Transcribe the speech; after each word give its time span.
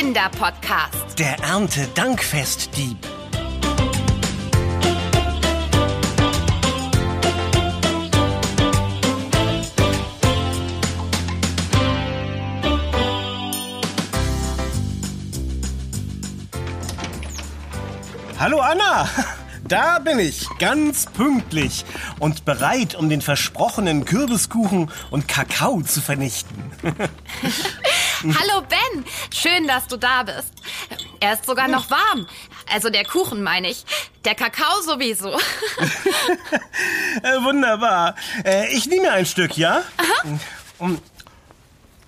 Kinderpodcast. 0.00 1.18
Der 1.18 1.38
Ernte-Dankfest-Dieb. 1.40 2.96
Hallo 18.38 18.60
Anna! 18.60 19.06
Da 19.70 20.00
bin 20.00 20.18
ich, 20.18 20.48
ganz 20.58 21.06
pünktlich 21.06 21.84
und 22.18 22.44
bereit, 22.44 22.96
um 22.96 23.08
den 23.08 23.20
versprochenen 23.20 24.04
Kürbiskuchen 24.04 24.90
und 25.12 25.28
Kakao 25.28 25.82
zu 25.82 26.00
vernichten. 26.00 26.72
Hallo 28.40 28.62
Ben, 28.68 29.04
schön, 29.34 29.66
dass 29.66 29.86
du 29.88 29.96
da 29.96 30.22
bist. 30.22 30.52
Er 31.20 31.34
ist 31.34 31.46
sogar 31.46 31.68
noch 31.68 31.90
warm. 31.90 32.26
Also 32.72 32.90
der 32.90 33.04
Kuchen 33.04 33.42
meine 33.42 33.68
ich. 33.70 33.84
Der 34.24 34.34
Kakao 34.34 34.80
sowieso. 34.82 35.38
Äh, 37.22 37.42
Wunderbar. 37.42 38.14
Äh, 38.44 38.68
Ich 38.74 38.86
nehme 38.86 39.10
ein 39.10 39.26
Stück, 39.26 39.56
ja? 39.56 39.82
Mm, 40.78 40.94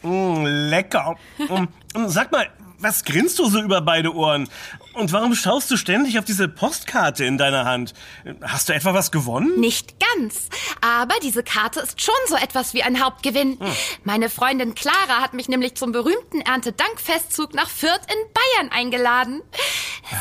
mm, 0.08 0.46
lecker. 0.70 1.16
Mm, 1.38 2.06
Sag 2.06 2.30
mal, 2.30 2.48
was 2.82 3.04
grinst 3.04 3.38
du 3.38 3.48
so 3.48 3.60
über 3.60 3.80
beide 3.80 4.14
Ohren? 4.14 4.48
Und 4.94 5.12
warum 5.12 5.34
schaust 5.34 5.70
du 5.70 5.76
ständig 5.76 6.18
auf 6.18 6.24
diese 6.24 6.48
Postkarte 6.48 7.24
in 7.24 7.38
deiner 7.38 7.64
Hand? 7.64 7.94
Hast 8.42 8.68
du 8.68 8.74
etwa 8.74 8.92
was 8.92 9.10
gewonnen? 9.10 9.58
Nicht 9.58 9.94
ganz. 9.98 10.48
Aber 10.80 11.14
diese 11.22 11.42
Karte 11.42 11.80
ist 11.80 12.02
schon 12.02 12.14
so 12.28 12.36
etwas 12.36 12.74
wie 12.74 12.82
ein 12.82 13.02
Hauptgewinn. 13.02 13.58
Meine 14.04 14.28
Freundin 14.28 14.74
Clara 14.74 15.22
hat 15.22 15.32
mich 15.32 15.48
nämlich 15.48 15.76
zum 15.76 15.92
berühmten 15.92 16.40
Erntedankfestzug 16.40 17.54
nach 17.54 17.70
Fürth 17.70 18.02
in 18.08 18.18
Bayern 18.34 18.72
eingeladen. 18.72 19.42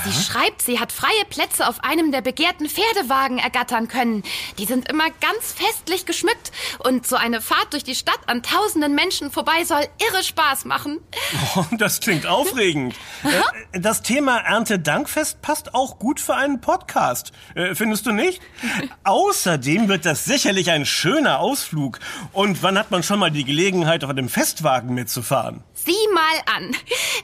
Sie 0.05 0.23
schreibt, 0.23 0.61
sie 0.61 0.79
hat 0.79 0.91
freie 0.91 1.25
Plätze 1.29 1.67
auf 1.67 1.83
einem 1.83 2.11
der 2.11 2.21
begehrten 2.21 2.69
Pferdewagen 2.69 3.39
ergattern 3.39 3.87
können. 3.87 4.23
Die 4.57 4.65
sind 4.65 4.87
immer 4.89 5.09
ganz 5.09 5.53
festlich 5.53 6.05
geschmückt. 6.05 6.51
Und 6.79 7.05
so 7.07 7.15
eine 7.17 7.41
Fahrt 7.41 7.73
durch 7.73 7.83
die 7.83 7.95
Stadt 7.95 8.19
an 8.27 8.41
tausenden 8.43 8.95
Menschen 8.95 9.31
vorbei 9.31 9.65
soll 9.65 9.85
irre 10.09 10.23
Spaß 10.23 10.65
machen. 10.65 10.99
Oh, 11.55 11.65
das 11.77 11.99
klingt 11.99 12.27
aufregend. 12.51 12.95
Äh, 13.23 13.79
Das 13.79 14.01
Thema 14.01 14.37
Erntedankfest 14.39 15.41
passt 15.41 15.73
auch 15.73 15.97
gut 15.99 16.19
für 16.19 16.35
einen 16.35 16.61
Podcast. 16.61 17.31
Äh, 17.55 17.75
Findest 17.75 18.05
du 18.05 18.11
nicht? 18.11 18.41
Außerdem 19.03 19.87
wird 19.87 20.05
das 20.05 20.25
sicherlich 20.25 20.71
ein 20.71 20.85
schöner 20.85 21.39
Ausflug. 21.39 21.99
Und 22.33 22.63
wann 22.63 22.77
hat 22.77 22.91
man 22.91 23.03
schon 23.03 23.19
mal 23.19 23.31
die 23.31 23.43
Gelegenheit, 23.45 24.03
auf 24.03 24.09
einem 24.09 24.29
Festwagen 24.29 24.93
mitzufahren? 24.93 25.63
Sieh 25.73 26.00
mal 26.13 26.55
an. 26.55 26.75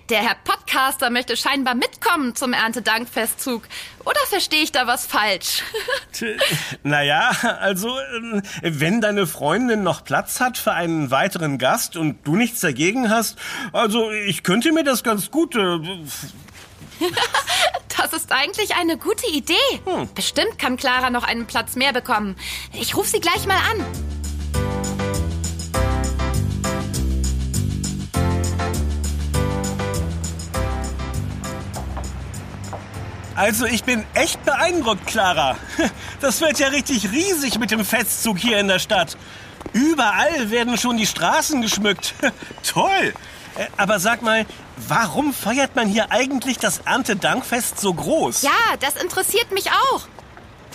Der 0.10 0.20
Herr 0.20 0.36
Podcaster 0.44 1.10
möchte 1.10 1.38
scheinbar 1.38 1.76
mitkommen 1.76 2.36
zum 2.36 2.54
Erntedankfestzug. 2.54 3.64
Oder 4.06 4.20
verstehe 4.28 4.64
ich 4.64 4.72
da 4.72 4.88
was 4.88 5.06
falsch? 5.06 5.64
Naja, 6.84 7.32
also, 7.60 8.00
ähm, 8.00 8.42
wenn 8.62 9.02
deine 9.02 9.28
Freundin 9.28 9.84
noch 9.84 10.04
Platz 10.04 10.40
hat 10.40 10.58
für 10.58 10.74
einen 10.74 11.12
weiteren 11.12 11.58
Gast 11.58 11.96
und 11.96 12.26
du 12.26 12.36
nichts 12.36 12.62
dagegen 12.62 13.10
hast, 13.10 13.38
also 13.74 14.10
ich 14.12 14.44
könnte 14.44 14.72
mir 14.72 14.84
das 14.84 15.04
ganz 15.04 15.30
gut. 15.30 15.56
Äh, 15.56 15.80
Das 17.98 18.14
ist 18.14 18.32
eigentlich 18.32 18.76
eine 18.76 18.98
gute 18.98 19.26
Idee. 19.28 19.56
Bestimmt 20.14 20.60
kann 20.60 20.78
Clara 20.78 21.10
noch 21.10 21.24
einen 21.24 21.48
Platz 21.48 21.76
mehr 21.76 21.94
bekommen. 21.94 22.36
Ich 22.74 22.96
rufe 22.96 23.10
sie 23.10 23.20
gleich 23.20 23.48
mal 23.48 23.58
an. 23.58 24.17
Also 33.38 33.66
ich 33.68 33.84
bin 33.84 34.04
echt 34.16 34.44
beeindruckt, 34.44 35.06
Clara. 35.08 35.56
Das 36.22 36.42
wird 36.42 36.58
ja 36.58 36.70
richtig 36.70 37.12
riesig 37.12 37.60
mit 37.60 37.70
dem 37.70 37.86
Festzug 37.86 38.40
hier 38.40 38.58
in 38.58 38.68
der 38.68 38.80
Stadt. 38.80 39.16
Überall 39.74 40.50
werden 40.50 40.76
schon 40.80 40.98
die 40.98 41.06
Straßen 41.06 41.62
geschmückt. 41.62 42.16
Toll. 42.64 43.14
Äh, 43.56 43.68
Aber 43.78 44.00
sag 44.00 44.24
mal, 44.24 44.48
warum 44.88 45.34
feiert 45.34 45.76
man 45.76 45.88
hier 45.88 46.12
eigentlich 46.12 46.58
das 46.58 46.80
Erntedankfest 46.80 47.80
so 47.80 47.94
groß? 47.94 48.42
Ja, 48.42 48.50
das 48.80 48.96
interessiert 48.96 49.52
mich 49.52 49.70
auch. 49.70 50.02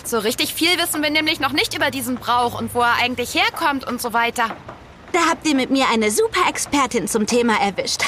So 0.05 0.19
richtig 0.19 0.53
viel 0.53 0.77
wissen 0.79 1.03
wir 1.03 1.09
nämlich 1.09 1.41
noch 1.41 1.51
nicht 1.51 1.75
über 1.75 1.91
diesen 1.91 2.15
Brauch 2.15 2.57
und 2.59 2.73
wo 2.73 2.79
er 2.79 2.95
eigentlich 2.95 3.35
herkommt 3.35 3.85
und 3.85 4.01
so 4.01 4.13
weiter. 4.13 4.45
Da 5.13 5.27
habt 5.29 5.47
ihr 5.47 5.53
mit 5.53 5.69
mir 5.69 5.85
eine 5.89 6.09
super 6.09 6.49
Expertin 6.49 7.07
zum 7.07 7.27
Thema 7.27 7.61
erwischt. 7.61 8.03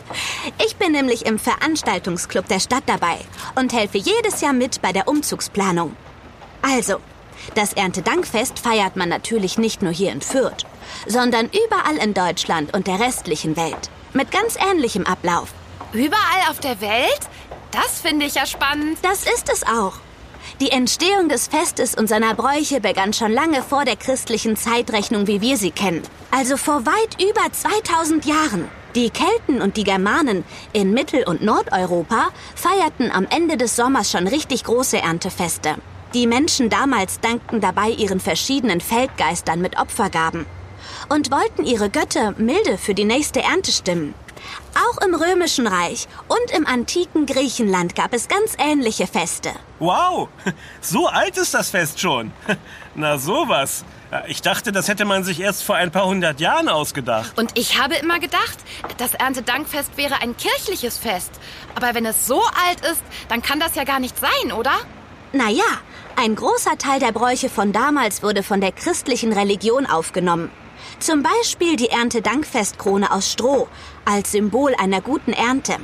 ich 0.64 0.76
bin 0.76 0.92
nämlich 0.92 1.24
im 1.24 1.38
Veranstaltungsclub 1.38 2.46
der 2.46 2.60
Stadt 2.60 2.82
dabei 2.84 3.18
und 3.54 3.72
helfe 3.72 3.96
jedes 3.96 4.42
Jahr 4.42 4.52
mit 4.52 4.82
bei 4.82 4.92
der 4.92 5.08
Umzugsplanung. 5.08 5.96
Also, 6.60 6.98
das 7.54 7.72
Erntedankfest 7.72 8.58
feiert 8.58 8.96
man 8.96 9.08
natürlich 9.08 9.56
nicht 9.56 9.80
nur 9.80 9.92
hier 9.92 10.12
in 10.12 10.20
Fürth, 10.20 10.66
sondern 11.06 11.46
überall 11.46 11.96
in 11.96 12.12
Deutschland 12.12 12.74
und 12.74 12.86
der 12.86 13.00
restlichen 13.00 13.56
Welt. 13.56 13.90
Mit 14.12 14.30
ganz 14.30 14.56
ähnlichem 14.56 15.06
Ablauf. 15.06 15.54
Überall 15.94 16.50
auf 16.50 16.60
der 16.60 16.82
Welt? 16.82 17.20
Das 17.70 18.02
finde 18.02 18.26
ich 18.26 18.34
ja 18.34 18.44
spannend. 18.44 18.98
Das 19.00 19.24
ist 19.24 19.50
es 19.50 19.66
auch. 19.66 19.94
Die 20.60 20.70
Entstehung 20.70 21.28
des 21.28 21.48
Festes 21.48 21.94
und 21.94 22.08
seiner 22.08 22.34
Bräuche 22.34 22.80
begann 22.80 23.12
schon 23.12 23.32
lange 23.32 23.62
vor 23.62 23.84
der 23.84 23.96
christlichen 23.96 24.56
Zeitrechnung, 24.56 25.26
wie 25.26 25.40
wir 25.40 25.56
sie 25.56 25.70
kennen. 25.70 26.02
Also 26.30 26.56
vor 26.56 26.84
weit 26.86 27.22
über 27.22 27.50
2000 27.50 28.24
Jahren. 28.26 28.68
Die 28.94 29.10
Kelten 29.10 29.62
und 29.62 29.76
die 29.78 29.84
Germanen 29.84 30.44
in 30.72 30.92
Mittel- 30.92 31.24
und 31.24 31.42
Nordeuropa 31.42 32.28
feierten 32.54 33.10
am 33.10 33.26
Ende 33.30 33.56
des 33.56 33.74
Sommers 33.74 34.10
schon 34.10 34.26
richtig 34.26 34.64
große 34.64 34.98
Erntefeste. 34.98 35.76
Die 36.12 36.26
Menschen 36.26 36.68
damals 36.68 37.20
dankten 37.20 37.62
dabei 37.62 37.88
ihren 37.88 38.20
verschiedenen 38.20 38.82
Feldgeistern 38.82 39.62
mit 39.62 39.80
Opfergaben 39.80 40.44
und 41.08 41.30
wollten 41.30 41.64
ihre 41.64 41.88
Götter 41.88 42.34
milde 42.36 42.76
für 42.76 42.92
die 42.92 43.06
nächste 43.06 43.40
Ernte 43.40 43.72
stimmen. 43.72 44.14
Auch 44.74 44.98
im 45.04 45.14
Römischen 45.14 45.66
Reich 45.66 46.08
und 46.28 46.50
im 46.56 46.66
antiken 46.66 47.26
Griechenland 47.26 47.94
gab 47.94 48.14
es 48.14 48.28
ganz 48.28 48.54
ähnliche 48.58 49.06
Feste. 49.06 49.50
Wow, 49.78 50.28
so 50.80 51.06
alt 51.06 51.36
ist 51.36 51.54
das 51.54 51.70
Fest 51.70 52.00
schon. 52.00 52.32
Na 52.94 53.18
sowas. 53.18 53.84
Ich 54.28 54.42
dachte, 54.42 54.72
das 54.72 54.88
hätte 54.88 55.06
man 55.06 55.24
sich 55.24 55.40
erst 55.40 55.62
vor 55.62 55.76
ein 55.76 55.90
paar 55.90 56.04
hundert 56.04 56.38
Jahren 56.38 56.68
ausgedacht. 56.68 57.38
Und 57.38 57.58
ich 57.58 57.80
habe 57.80 57.94
immer 57.94 58.18
gedacht, 58.18 58.58
das 58.98 59.14
Erntedankfest 59.14 59.96
wäre 59.96 60.20
ein 60.20 60.36
kirchliches 60.36 60.98
Fest. 60.98 61.30
Aber 61.74 61.94
wenn 61.94 62.04
es 62.04 62.26
so 62.26 62.42
alt 62.68 62.80
ist, 62.90 63.02
dann 63.28 63.40
kann 63.40 63.58
das 63.58 63.74
ja 63.74 63.84
gar 63.84 64.00
nicht 64.00 64.18
sein, 64.18 64.52
oder? 64.52 64.74
Naja, 65.32 65.64
ein 66.16 66.34
großer 66.34 66.76
Teil 66.76 67.00
der 67.00 67.12
Bräuche 67.12 67.48
von 67.48 67.72
damals 67.72 68.22
wurde 68.22 68.42
von 68.42 68.60
der 68.60 68.72
christlichen 68.72 69.32
Religion 69.32 69.86
aufgenommen. 69.86 70.50
Zum 70.98 71.22
Beispiel 71.22 71.76
die 71.76 71.88
Erntedankfestkrone 71.88 73.10
aus 73.10 73.30
Stroh 73.32 73.68
als 74.04 74.32
Symbol 74.32 74.74
einer 74.78 75.00
guten 75.00 75.32
Ernte. 75.32 75.76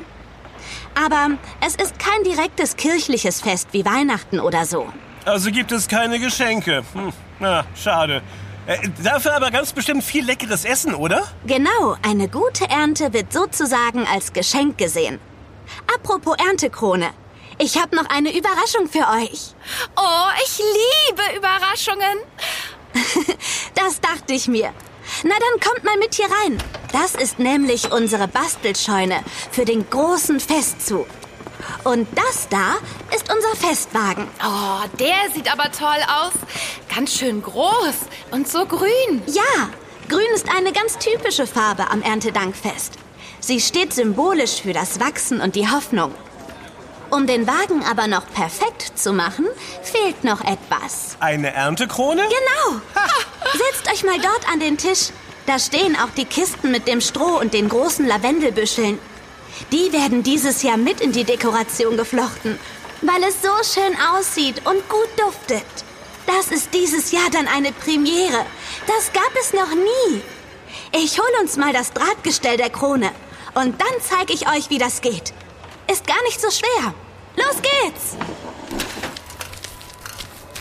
Aber 0.94 1.30
es 1.64 1.74
ist 1.76 1.98
kein 1.98 2.24
direktes 2.24 2.76
kirchliches 2.76 3.40
Fest 3.40 3.68
wie 3.72 3.84
Weihnachten 3.84 4.40
oder 4.40 4.64
so. 4.64 4.86
Also 5.24 5.50
gibt 5.50 5.72
es 5.72 5.88
keine 5.88 6.18
Geschenke. 6.18 6.82
Hm, 6.92 7.12
na, 7.38 7.64
schade. 7.74 8.22
Äh, 8.66 8.88
dafür 9.02 9.34
aber 9.34 9.50
ganz 9.50 9.72
bestimmt 9.72 10.04
viel 10.04 10.24
leckeres 10.24 10.64
Essen, 10.64 10.94
oder? 10.94 11.26
Genau, 11.46 11.96
eine 12.02 12.28
gute 12.28 12.68
Ernte 12.68 13.12
wird 13.12 13.32
sozusagen 13.32 14.06
als 14.06 14.32
Geschenk 14.32 14.76
gesehen. 14.78 15.18
Apropos 15.94 16.36
Erntekrone. 16.38 17.10
Ich 17.58 17.76
habe 17.80 17.96
noch 17.96 18.08
eine 18.08 18.36
Überraschung 18.36 18.88
für 18.88 19.06
euch. 19.20 19.54
Oh, 19.96 20.28
ich 20.44 20.58
liebe 20.58 21.36
Überraschungen. 21.36 22.18
Das 23.74 24.00
dachte 24.00 24.32
ich 24.32 24.48
mir. 24.48 24.72
Na 25.24 25.34
dann 25.34 25.60
kommt 25.60 25.84
mal 25.84 25.96
mit 25.96 26.14
hier 26.14 26.26
rein. 26.26 26.62
Das 26.92 27.14
ist 27.14 27.38
nämlich 27.38 27.92
unsere 27.92 28.28
Bastelscheune 28.28 29.20
für 29.50 29.64
den 29.64 29.88
großen 29.90 30.40
Festzug. 30.40 31.06
Und 31.84 32.08
das 32.16 32.48
da 32.48 32.76
ist 33.14 33.32
unser 33.32 33.54
Festwagen. 33.56 34.28
Oh, 34.44 34.86
der 34.98 35.32
sieht 35.34 35.50
aber 35.52 35.70
toll 35.72 35.98
aus. 36.06 36.32
Ganz 36.94 37.14
schön 37.14 37.42
groß 37.42 37.96
und 38.30 38.48
so 38.48 38.66
grün. 38.66 39.22
Ja, 39.26 39.68
grün 40.08 40.26
ist 40.34 40.48
eine 40.54 40.72
ganz 40.72 40.98
typische 40.98 41.46
Farbe 41.46 41.90
am 41.90 42.02
Erntedankfest. 42.02 42.94
Sie 43.40 43.60
steht 43.60 43.92
symbolisch 43.92 44.62
für 44.62 44.72
das 44.72 45.00
Wachsen 45.00 45.40
und 45.40 45.56
die 45.56 45.68
Hoffnung. 45.68 46.14
Um 47.10 47.26
den 47.26 47.46
Wagen 47.46 47.82
aber 47.90 48.06
noch 48.06 48.26
perfekt 48.34 48.92
zu 48.98 49.12
machen, 49.12 49.46
fehlt 49.82 50.24
noch 50.24 50.42
etwas. 50.42 51.16
Eine 51.20 51.54
Erntekrone? 51.54 52.22
Genau. 52.22 52.80
Setzt 53.52 53.90
euch 53.90 54.04
mal 54.04 54.18
dort 54.18 54.48
an 54.52 54.60
den 54.60 54.76
Tisch. 54.76 55.10
Da 55.46 55.58
stehen 55.58 55.96
auch 55.96 56.10
die 56.16 56.26
Kisten 56.26 56.70
mit 56.70 56.86
dem 56.86 57.00
Stroh 57.00 57.38
und 57.38 57.54
den 57.54 57.68
großen 57.68 58.06
Lavendelbüscheln. 58.06 58.98
Die 59.72 59.92
werden 59.92 60.22
dieses 60.22 60.62
Jahr 60.62 60.76
mit 60.76 61.00
in 61.00 61.12
die 61.12 61.24
Dekoration 61.24 61.96
geflochten, 61.96 62.58
weil 63.02 63.22
es 63.24 63.42
so 63.42 63.80
schön 63.80 63.96
aussieht 64.14 64.58
und 64.66 64.88
gut 64.88 65.08
duftet. 65.16 65.64
Das 66.26 66.48
ist 66.48 66.74
dieses 66.74 67.10
Jahr 67.10 67.30
dann 67.32 67.48
eine 67.48 67.72
Premiere. 67.72 68.44
Das 68.86 69.12
gab 69.12 69.30
es 69.40 69.54
noch 69.54 69.74
nie. 69.74 70.22
Ich 70.92 71.18
hol 71.18 71.40
uns 71.40 71.56
mal 71.56 71.72
das 71.72 71.92
Drahtgestell 71.92 72.58
der 72.58 72.70
Krone 72.70 73.10
Und 73.54 73.80
dann 73.80 73.94
zeige 74.06 74.34
ich 74.34 74.48
euch, 74.48 74.68
wie 74.68 74.78
das 74.78 75.00
geht. 75.00 75.32
Ist 75.90 76.06
gar 76.06 76.22
nicht 76.24 76.40
so 76.40 76.50
schwer. 76.50 76.94
Los 77.36 77.56
geht's! 77.62 78.16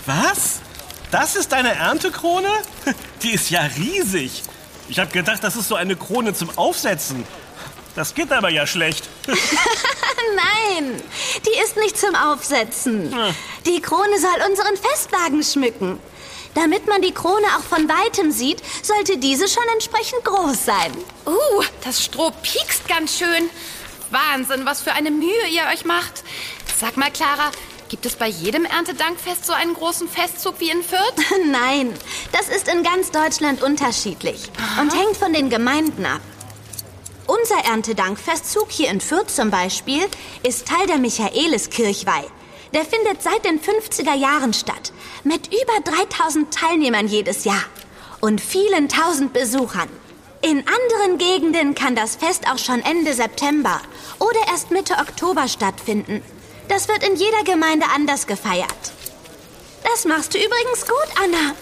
Was? 0.05 0.61
Das 1.11 1.35
ist 1.35 1.51
deine 1.51 1.73
Erntekrone? 1.73 2.49
Die 3.23 3.31
ist 3.31 3.49
ja 3.49 3.61
riesig. 3.61 4.43
Ich 4.89 4.99
habe 4.99 5.11
gedacht, 5.11 5.43
das 5.43 5.55
ist 5.57 5.67
so 5.67 5.75
eine 5.75 5.95
Krone 5.95 6.33
zum 6.33 6.57
Aufsetzen. 6.57 7.25
Das 7.95 8.13
geht 8.13 8.31
aber 8.31 8.49
ja 8.49 8.65
schlecht. 8.65 9.09
Nein, 9.27 11.01
die 11.45 11.63
ist 11.63 11.77
nicht 11.77 11.97
zum 11.97 12.15
Aufsetzen. 12.15 13.13
Die 13.65 13.81
Krone 13.81 14.19
soll 14.19 14.49
unseren 14.49 14.77
Festwagen 14.77 15.43
schmücken. 15.43 15.99
Damit 16.53 16.87
man 16.87 17.01
die 17.01 17.11
Krone 17.11 17.45
auch 17.57 17.63
von 17.63 17.89
weitem 17.89 18.31
sieht, 18.31 18.61
sollte 18.83 19.17
diese 19.17 19.47
schon 19.47 19.63
entsprechend 19.73 20.23
groß 20.23 20.65
sein. 20.65 20.91
Uh, 21.25 21.63
das 21.83 22.03
Stroh 22.03 22.31
piekst 22.41 22.87
ganz 22.87 23.17
schön. 23.17 23.49
Wahnsinn, 24.09 24.65
was 24.65 24.81
für 24.81 24.93
eine 24.93 25.11
Mühe 25.11 25.47
ihr 25.51 25.63
euch 25.73 25.83
macht. 25.85 26.23
Sag 26.79 26.97
mal, 26.97 27.11
Clara, 27.11 27.51
gibt 27.89 28.05
es 28.05 28.15
bei 28.15 28.27
jedem 28.27 28.65
Erntedankfest 28.65 29.45
so 29.45 29.53
einen 29.53 29.73
großen 29.73 30.07
Festzug 30.07 30.59
wie 30.59 30.69
in 30.69 30.83
Fürth? 30.83 31.15
Nein, 31.45 31.93
das 32.31 32.49
ist 32.49 32.67
in 32.67 32.83
ganz 32.83 33.11
Deutschland 33.11 33.61
unterschiedlich 33.63 34.49
und 34.79 34.93
hängt 34.93 35.17
von 35.17 35.33
den 35.33 35.49
Gemeinden 35.49 36.05
ab. 36.05 36.21
Unser 37.27 37.65
Erntedankfestzug 37.65 38.71
hier 38.71 38.89
in 38.89 39.01
Fürth 39.01 39.29
zum 39.29 39.51
Beispiel 39.51 40.05
ist 40.43 40.67
Teil 40.67 40.87
der 40.87 40.97
Michaeliskirchweih. 40.97 42.25
Der 42.73 42.85
findet 42.85 43.21
seit 43.21 43.45
den 43.45 43.59
50er 43.59 44.15
Jahren 44.15 44.53
statt, 44.53 44.91
mit 45.23 45.47
über 45.47 45.79
3000 45.83 46.53
Teilnehmern 46.53 47.07
jedes 47.07 47.45
Jahr 47.45 47.63
und 48.21 48.41
vielen 48.41 48.89
tausend 48.89 49.33
Besuchern. 49.33 49.89
In 50.41 50.59
anderen 50.59 51.17
Gegenden 51.17 51.75
kann 51.75 51.95
das 51.95 52.15
Fest 52.15 52.45
auch 52.49 52.57
schon 52.57 52.81
Ende 52.81 53.13
September 53.13 53.81
oder 54.19 54.39
erst 54.49 54.71
Mitte 54.71 54.93
Oktober 54.93 55.47
stattfinden. 55.47 56.21
Das 56.67 56.87
wird 56.87 57.03
in 57.07 57.15
jeder 57.15 57.43
Gemeinde 57.43 57.85
anders 57.93 58.27
gefeiert. 58.27 58.91
Das 59.83 60.05
machst 60.05 60.33
du 60.33 60.37
übrigens 60.37 60.85
gut, 60.85 61.23
Anna. 61.23 61.55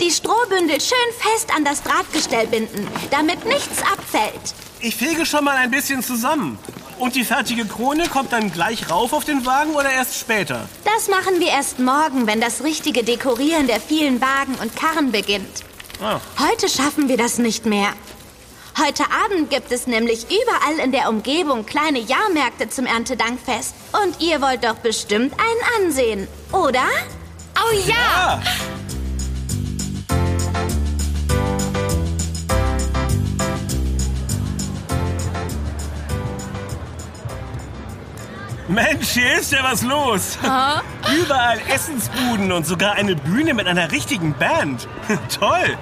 Die 0.00 0.10
Strohbündel 0.10 0.80
schön 0.80 0.98
fest 1.18 1.50
an 1.54 1.64
das 1.64 1.82
Drahtgestell 1.82 2.46
binden, 2.46 2.86
damit 3.10 3.44
nichts 3.44 3.82
abfällt. 3.82 4.54
Ich 4.80 4.94
fege 4.94 5.24
schon 5.24 5.44
mal 5.44 5.56
ein 5.56 5.70
bisschen 5.70 6.02
zusammen. 6.02 6.58
Und 6.98 7.14
die 7.14 7.24
fertige 7.24 7.66
Krone 7.66 8.08
kommt 8.08 8.32
dann 8.32 8.52
gleich 8.52 8.90
rauf 8.90 9.12
auf 9.12 9.24
den 9.24 9.44
Wagen 9.44 9.74
oder 9.74 9.90
erst 9.90 10.18
später? 10.18 10.68
Das 10.84 11.08
machen 11.08 11.40
wir 11.40 11.48
erst 11.48 11.78
morgen, 11.78 12.26
wenn 12.26 12.40
das 12.40 12.62
richtige 12.62 13.04
Dekorieren 13.04 13.66
der 13.66 13.80
vielen 13.80 14.20
Wagen 14.20 14.54
und 14.62 14.74
Karren 14.76 15.12
beginnt. 15.12 15.64
Ah. 16.02 16.20
Heute 16.38 16.68
schaffen 16.68 17.08
wir 17.08 17.16
das 17.16 17.38
nicht 17.38 17.66
mehr. 17.66 17.88
Heute 18.78 19.04
Abend 19.04 19.48
gibt 19.48 19.72
es 19.72 19.86
nämlich 19.86 20.26
überall 20.26 20.84
in 20.84 20.92
der 20.92 21.08
Umgebung 21.08 21.64
kleine 21.64 21.98
Jahrmärkte 21.98 22.68
zum 22.68 22.84
Erntedankfest. 22.84 23.74
Und 24.04 24.20
ihr 24.20 24.42
wollt 24.42 24.64
doch 24.64 24.74
bestimmt 24.74 25.32
einen 25.32 25.86
ansehen, 25.86 26.28
oder? 26.52 26.84
Oh 27.58 27.74
ja! 27.86 27.94
Ah, 27.96 28.42
Mensch, 38.68 39.08
hier 39.08 39.38
ist 39.38 39.52
ja 39.52 39.62
was 39.62 39.80
los. 39.82 40.36
Überall 41.16 41.60
Essensbuden 41.72 42.52
und 42.52 42.66
sogar 42.66 42.92
eine 42.92 43.16
Bühne 43.16 43.54
mit 43.54 43.66
einer 43.68 43.90
richtigen 43.90 44.34
Band. 44.34 44.86
Toll. 45.40 45.78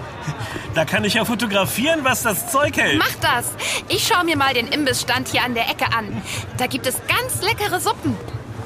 Da 0.75 0.85
kann 0.85 1.05
ich 1.05 1.15
ja 1.15 1.25
fotografieren, 1.25 2.01
was 2.03 2.23
das 2.23 2.51
Zeug 2.51 2.77
hält. 2.77 2.99
Mach 2.99 3.15
das. 3.21 3.47
Ich 3.89 4.07
schaue 4.07 4.25
mir 4.25 4.37
mal 4.37 4.55
den 4.55 4.67
Imbissstand 4.69 5.29
hier 5.29 5.43
an 5.45 5.55
der 5.55 5.71
Ecke 5.71 5.87
an. 5.97 6.21
Da 6.57 6.67
gibt 6.67 6.87
es 6.87 6.97
ganz 7.07 7.43
leckere 7.43 7.79
Suppen. 7.81 8.17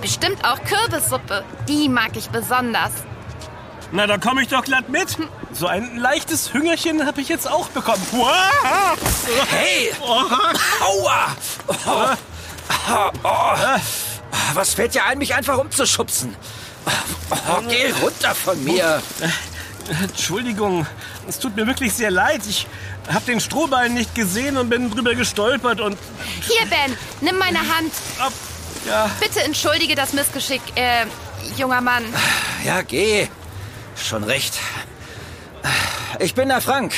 Bestimmt 0.00 0.44
auch 0.44 0.58
Kürbissuppe. 0.64 1.44
Die 1.68 1.88
mag 1.88 2.16
ich 2.16 2.30
besonders. 2.30 2.92
Na, 3.92 4.06
da 4.06 4.16
komme 4.18 4.42
ich 4.42 4.48
doch 4.48 4.64
glatt 4.64 4.88
mit. 4.88 5.16
So 5.52 5.66
ein 5.66 5.96
leichtes 5.96 6.52
Hüngerchen 6.54 7.06
habe 7.06 7.20
ich 7.20 7.28
jetzt 7.28 7.50
auch 7.50 7.68
bekommen. 7.68 8.02
Hey! 9.48 9.92
Aua! 10.00 11.36
Oh. 11.86 12.16
Oh, 12.90 13.10
oh. 13.22 13.78
Was 14.54 14.74
fällt 14.74 14.94
dir 14.94 15.04
ein, 15.04 15.18
mich 15.18 15.34
einfach 15.34 15.58
umzuschubsen? 15.58 16.34
Oh, 17.30 17.62
geh 17.68 17.90
runter 18.02 18.34
von 18.34 18.62
mir. 18.62 19.02
Entschuldigung, 20.02 20.86
es 21.28 21.38
tut 21.38 21.54
mir 21.54 21.66
wirklich 21.66 21.92
sehr 21.92 22.10
leid. 22.10 22.40
Ich 22.48 22.66
habe 23.12 23.24
den 23.26 23.40
Strohballen 23.40 23.94
nicht 23.94 24.14
gesehen 24.14 24.56
und 24.56 24.70
bin 24.70 24.90
drüber 24.90 25.14
gestolpert 25.14 25.80
und... 25.80 25.98
Hier, 26.40 26.66
Ben, 26.66 26.96
nimm 27.20 27.38
meine 27.38 27.58
Hand. 27.60 27.92
Ab, 28.18 28.32
ja, 28.86 29.10
Bitte 29.20 29.42
entschuldige 29.42 29.94
das 29.94 30.12
Missgeschick, 30.12 30.62
äh, 30.74 31.04
junger 31.56 31.80
Mann. 31.80 32.04
Ja, 32.64 32.82
geh. 32.82 33.28
Schon 33.96 34.24
recht. 34.24 34.58
Ich 36.18 36.34
bin 36.34 36.48
der 36.48 36.60
Frank, 36.60 36.94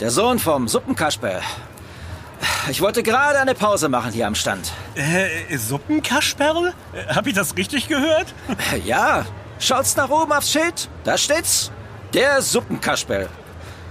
der 0.00 0.10
Sohn 0.10 0.38
vom 0.38 0.66
Suppenkasper. 0.68 1.40
Ich 2.70 2.80
wollte 2.80 3.02
gerade 3.02 3.38
eine 3.38 3.54
Pause 3.54 3.88
machen 3.88 4.12
hier 4.12 4.26
am 4.26 4.34
Stand. 4.34 4.72
äh, 4.94 5.56
Suppenkasperl? 5.56 6.72
Hab 7.08 7.26
ich 7.26 7.34
das 7.34 7.56
richtig 7.56 7.88
gehört? 7.88 8.32
Ja, 8.84 9.26
schaut's 9.58 9.96
nach 9.96 10.08
oben 10.08 10.32
aufs 10.32 10.50
Schild. 10.50 10.88
Da 11.04 11.18
steht's. 11.18 11.70
Der 12.14 12.42
Suppenkasperl. 12.42 13.28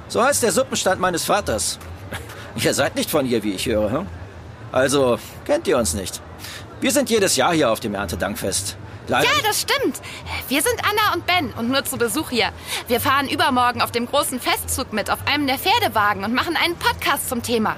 So 0.09 0.23
heißt 0.23 0.41
der 0.41 0.51
Suppenstand 0.51 0.99
meines 0.99 1.25
Vaters. 1.25 1.77
Ihr 2.55 2.73
seid 2.73 2.95
nicht 2.95 3.09
von 3.11 3.25
hier, 3.25 3.43
wie 3.43 3.53
ich 3.53 3.67
höre. 3.67 3.91
Hm? 3.91 4.07
Also, 4.71 5.19
kennt 5.45 5.67
ihr 5.67 5.77
uns 5.77 5.93
nicht. 5.93 6.21
Wir 6.81 6.91
sind 6.91 7.09
jedes 7.09 7.35
Jahr 7.35 7.53
hier 7.53 7.71
auf 7.71 7.79
dem 7.79 7.95
Erntedankfest. 7.95 8.75
Leider 9.07 9.25
Ja, 9.25 9.41
das 9.43 9.61
stimmt. 9.61 9.99
Wir 10.47 10.61
sind 10.61 10.75
Anna 10.83 11.13
und 11.15 11.25
Ben 11.25 11.51
und 11.53 11.69
nur 11.69 11.83
zu 11.83 11.97
Besuch 11.97 12.29
hier. 12.29 12.51
Wir 12.87 12.99
fahren 12.99 13.27
übermorgen 13.27 13.81
auf 13.81 13.91
dem 13.91 14.05
großen 14.05 14.39
Festzug 14.39 14.93
mit 14.93 15.09
auf 15.09 15.19
einem 15.27 15.47
der 15.47 15.57
Pferdewagen 15.57 16.23
und 16.23 16.33
machen 16.33 16.55
einen 16.55 16.75
Podcast 16.75 17.29
zum 17.29 17.41
Thema. 17.41 17.75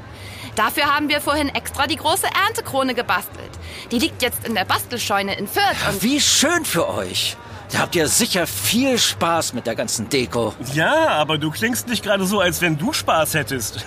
Dafür 0.56 0.94
haben 0.94 1.08
wir 1.08 1.22
vorhin 1.22 1.48
extra 1.50 1.88
die 1.88 1.96
große 1.96 2.28
Erntekrone 2.28 2.94
gebastelt. 2.94 3.52
Die 3.92 4.00
liegt 4.00 4.22
jetzt 4.22 4.46
in 4.46 4.56
der 4.56 4.66
Bastelscheune 4.66 5.38
in 5.38 5.48
Fürth 5.48 5.78
und 5.90 6.04
Wie 6.04 6.20
schön 6.20 6.66
für 6.66 6.90
euch. 6.90 7.38
Da 7.72 7.80
habt 7.80 7.96
ihr 7.96 8.08
sicher 8.08 8.48
viel 8.48 8.98
Spaß 8.98 9.54
mit 9.54 9.66
der 9.66 9.76
ganzen 9.76 10.10
Deko. 10.10 10.54
Ja, 10.74 11.08
aber 11.10 11.38
du 11.38 11.52
klingst 11.52 11.88
nicht 11.88 12.04
gerade 12.04 12.26
so, 12.26 12.40
als 12.42 12.62
wenn 12.62 12.78
du 12.78 12.92
Spaß 12.92 13.34
hättest. 13.34 13.86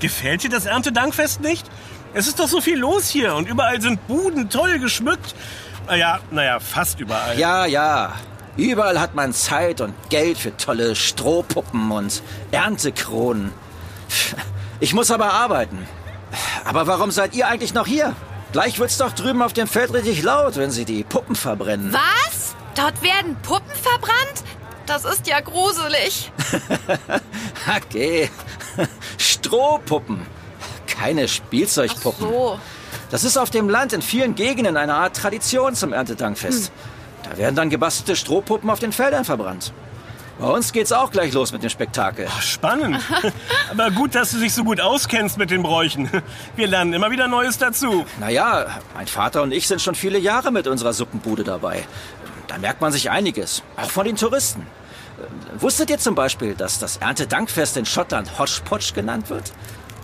Gefällt 0.00 0.44
dir 0.44 0.50
das 0.50 0.64
Erntedankfest 0.64 1.40
nicht? 1.40 1.66
Es 2.14 2.26
ist 2.26 2.40
doch 2.40 2.48
so 2.48 2.60
viel 2.60 2.78
los 2.78 3.08
hier 3.08 3.34
und 3.34 3.46
überall 3.46 3.80
sind 3.82 4.06
Buden 4.06 4.48
toll 4.48 4.78
geschmückt. 4.78 5.34
Naja, 5.86 6.20
naja, 6.30 6.58
fast 6.58 7.00
überall. 7.00 7.38
Ja, 7.38 7.66
ja. 7.66 8.14
Überall 8.56 8.98
hat 8.98 9.14
man 9.14 9.32
Zeit 9.34 9.80
und 9.80 9.94
Geld 10.08 10.38
für 10.38 10.56
tolle 10.56 10.96
Strohpuppen 10.96 11.90
und 11.90 12.22
Erntekronen. 12.50 13.52
Ich 14.80 14.94
muss 14.94 15.10
aber 15.10 15.32
arbeiten. 15.32 15.86
Aber 16.64 16.86
warum 16.86 17.10
seid 17.10 17.34
ihr 17.34 17.46
eigentlich 17.46 17.74
noch 17.74 17.86
hier? 17.86 18.14
Gleich 18.52 18.78
wird's 18.78 18.96
doch 18.96 19.12
drüben 19.12 19.42
auf 19.42 19.52
dem 19.52 19.66
Feld 19.68 19.92
richtig 19.92 20.22
laut, 20.22 20.56
wenn 20.56 20.70
sie 20.70 20.84
die 20.84 21.04
Puppen 21.04 21.36
verbrennen. 21.36 21.92
was? 21.92 22.27
Dort 22.78 23.02
werden 23.02 23.36
Puppen 23.42 23.74
verbrannt? 23.74 24.44
Das 24.86 25.04
ist 25.04 25.26
ja 25.26 25.40
gruselig. 25.40 26.30
Okay. 27.76 28.30
Strohpuppen. 29.18 30.24
Keine 30.86 31.28
Spielzeugpuppen. 31.28 32.26
So. 32.26 32.58
Das 33.10 33.24
ist 33.24 33.36
auf 33.36 33.50
dem 33.50 33.68
Land 33.68 33.92
in 33.92 34.00
vielen 34.00 34.36
Gegenden 34.36 34.78
eine 34.78 34.94
Art 34.94 35.16
Tradition 35.16 35.74
zum 35.74 35.92
Erntedankfest. 35.92 36.72
Da 37.24 37.36
werden 37.36 37.56
dann 37.56 37.68
gebastelte 37.68 38.16
Strohpuppen 38.16 38.70
auf 38.70 38.78
den 38.78 38.92
Feldern 38.92 39.26
verbrannt. 39.26 39.74
Bei 40.38 40.46
uns 40.46 40.72
geht's 40.72 40.92
auch 40.92 41.10
gleich 41.10 41.32
los 41.32 41.52
mit 41.52 41.64
dem 41.64 41.68
Spektakel. 41.70 42.28
Spannend. 42.40 43.00
Aber 43.70 43.90
gut, 43.90 44.14
dass 44.14 44.30
du 44.30 44.38
dich 44.38 44.54
so 44.54 44.62
gut 44.62 44.80
auskennst 44.80 45.36
mit 45.36 45.50
den 45.50 45.64
Bräuchen. 45.64 46.08
Wir 46.54 46.68
lernen 46.68 46.92
immer 46.92 47.10
wieder 47.10 47.26
Neues 47.26 47.58
dazu. 47.58 48.06
Naja, 48.20 48.66
mein 48.94 49.08
Vater 49.08 49.42
und 49.42 49.50
ich 49.52 49.66
sind 49.66 49.82
schon 49.82 49.96
viele 49.96 50.18
Jahre 50.18 50.52
mit 50.52 50.68
unserer 50.68 50.92
Suppenbude 50.92 51.42
dabei. 51.42 51.84
Da 52.48 52.58
merkt 52.58 52.80
man 52.80 52.92
sich 52.92 53.10
einiges, 53.10 53.62
auch 53.76 53.90
von 53.90 54.06
den 54.06 54.16
Touristen. 54.16 54.62
Äh, 54.62 55.62
Wusstet 55.62 55.90
ihr 55.90 55.98
zum 55.98 56.14
Beispiel, 56.14 56.54
dass 56.54 56.78
das 56.78 56.96
Erntedankfest 56.96 57.76
in 57.76 57.86
Schottland 57.86 58.38
Hodgepodge 58.38 58.92
genannt 58.94 59.30
wird? 59.30 59.52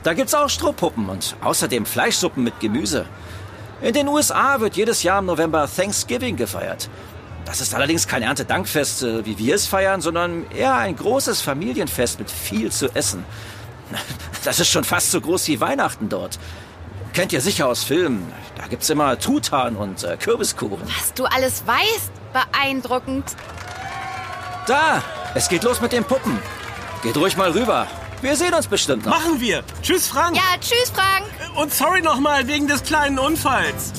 Da 0.04 0.12
gibt's 0.12 0.34
auch 0.34 0.50
Strohpuppen 0.50 1.08
und 1.08 1.34
außerdem 1.42 1.86
Fleischsuppen 1.86 2.44
mit 2.44 2.60
Gemüse. 2.60 3.06
In 3.80 3.94
den 3.94 4.06
USA 4.06 4.60
wird 4.60 4.76
jedes 4.76 5.02
Jahr 5.02 5.18
im 5.18 5.26
November 5.26 5.68
Thanksgiving 5.74 6.36
gefeiert. 6.36 6.88
Das 7.46 7.60
ist 7.60 7.74
allerdings 7.74 8.06
kein 8.06 8.22
Erntedankfest, 8.22 9.02
äh, 9.02 9.26
wie 9.26 9.38
wir 9.38 9.54
es 9.54 9.66
feiern, 9.66 10.00
sondern 10.00 10.46
eher 10.50 10.74
ein 10.74 10.96
großes 10.96 11.40
Familienfest 11.40 12.18
mit 12.18 12.30
viel 12.30 12.70
zu 12.70 12.94
essen. 12.94 13.24
Das 14.44 14.60
ist 14.60 14.68
schon 14.68 14.84
fast 14.84 15.10
so 15.10 15.22
groß 15.22 15.48
wie 15.48 15.58
Weihnachten 15.58 16.10
dort. 16.10 16.38
Kennt 17.14 17.32
ihr 17.32 17.40
sicher 17.40 17.68
aus 17.68 17.84
Filmen. 17.84 18.32
Da 18.56 18.66
gibt's 18.66 18.90
immer 18.90 19.16
Tutan 19.16 19.76
und 19.76 20.02
äh, 20.02 20.16
Kürbiskuchen. 20.16 20.82
Was 20.98 21.14
du 21.14 21.24
alles 21.26 21.64
weißt, 21.64 22.10
beeindruckend. 22.32 23.36
Da, 24.66 25.00
es 25.36 25.48
geht 25.48 25.62
los 25.62 25.80
mit 25.80 25.92
den 25.92 26.02
Puppen. 26.02 26.36
Geht 27.04 27.16
ruhig 27.16 27.36
mal 27.36 27.52
rüber. 27.52 27.86
Wir 28.20 28.34
sehen 28.34 28.52
uns 28.52 28.66
bestimmt 28.66 29.06
noch. 29.06 29.12
Machen 29.12 29.40
wir. 29.40 29.62
Tschüss, 29.80 30.08
Frank. 30.08 30.34
Ja, 30.34 30.58
tschüss, 30.60 30.90
Frank. 30.90 31.24
Und 31.54 31.72
sorry 31.72 32.02
nochmal 32.02 32.48
wegen 32.48 32.66
des 32.66 32.82
kleinen 32.82 33.20
Unfalls. 33.20 33.92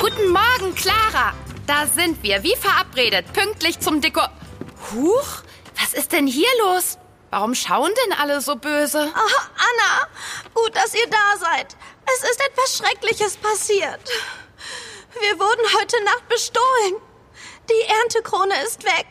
Guten 0.00 0.30
Morgen, 0.30 0.76
Clara. 0.76 1.32
Da 1.66 1.86
sind 1.92 2.22
wir, 2.22 2.44
wie 2.44 2.54
verabredet, 2.54 3.32
pünktlich 3.32 3.80
zum 3.80 4.00
Deko... 4.00 4.20
Huch, 4.94 5.42
was 5.86 5.94
ist 5.94 6.12
denn 6.12 6.26
hier 6.26 6.48
los? 6.64 6.98
Warum 7.30 7.54
schauen 7.54 7.92
denn 8.04 8.18
alle 8.18 8.40
so 8.40 8.56
böse? 8.56 9.08
Oh, 9.08 9.40
Anna, 9.56 10.08
gut, 10.54 10.74
dass 10.74 10.94
ihr 10.94 11.08
da 11.08 11.38
seid. 11.38 11.76
Es 12.06 12.28
ist 12.28 12.40
etwas 12.40 12.78
Schreckliches 12.78 13.36
passiert. 13.36 14.00
Wir 15.20 15.38
wurden 15.38 15.80
heute 15.80 16.04
Nacht 16.04 16.28
bestohlen. 16.28 17.00
Die 17.70 17.88
Erntekrone 18.00 18.54
ist 18.64 18.82
weg. 18.84 19.06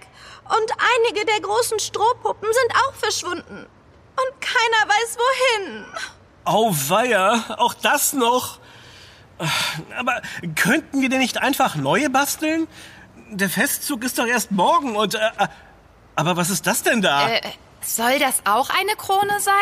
Und 0.45 0.71
einige 1.05 1.25
der 1.25 1.39
großen 1.41 1.79
Strohpuppen 1.79 2.49
sind 2.51 2.75
auch 2.85 2.93
verschwunden. 2.95 3.65
Und 4.17 4.41
keiner 4.41 4.93
weiß 4.93 5.17
wohin. 5.17 5.85
Auweia, 6.43 7.55
auch 7.57 7.73
das 7.73 8.13
noch. 8.13 8.59
Aber 9.97 10.21
könnten 10.55 11.01
wir 11.01 11.09
denn 11.09 11.19
nicht 11.19 11.37
einfach 11.37 11.75
neue 11.75 12.09
basteln? 12.09 12.67
Der 13.29 13.49
Festzug 13.49 14.03
ist 14.03 14.19
doch 14.19 14.27
erst 14.27 14.51
morgen 14.51 14.97
und... 14.97 15.15
Äh, 15.15 15.47
aber 16.15 16.37
was 16.37 16.49
ist 16.49 16.65
das 16.67 16.83
denn 16.83 17.01
da? 17.01 17.29
Äh, 17.29 17.41
soll 17.81 18.19
das 18.19 18.41
auch 18.45 18.69
eine 18.69 18.95
Krone 18.95 19.39
sein? 19.39 19.53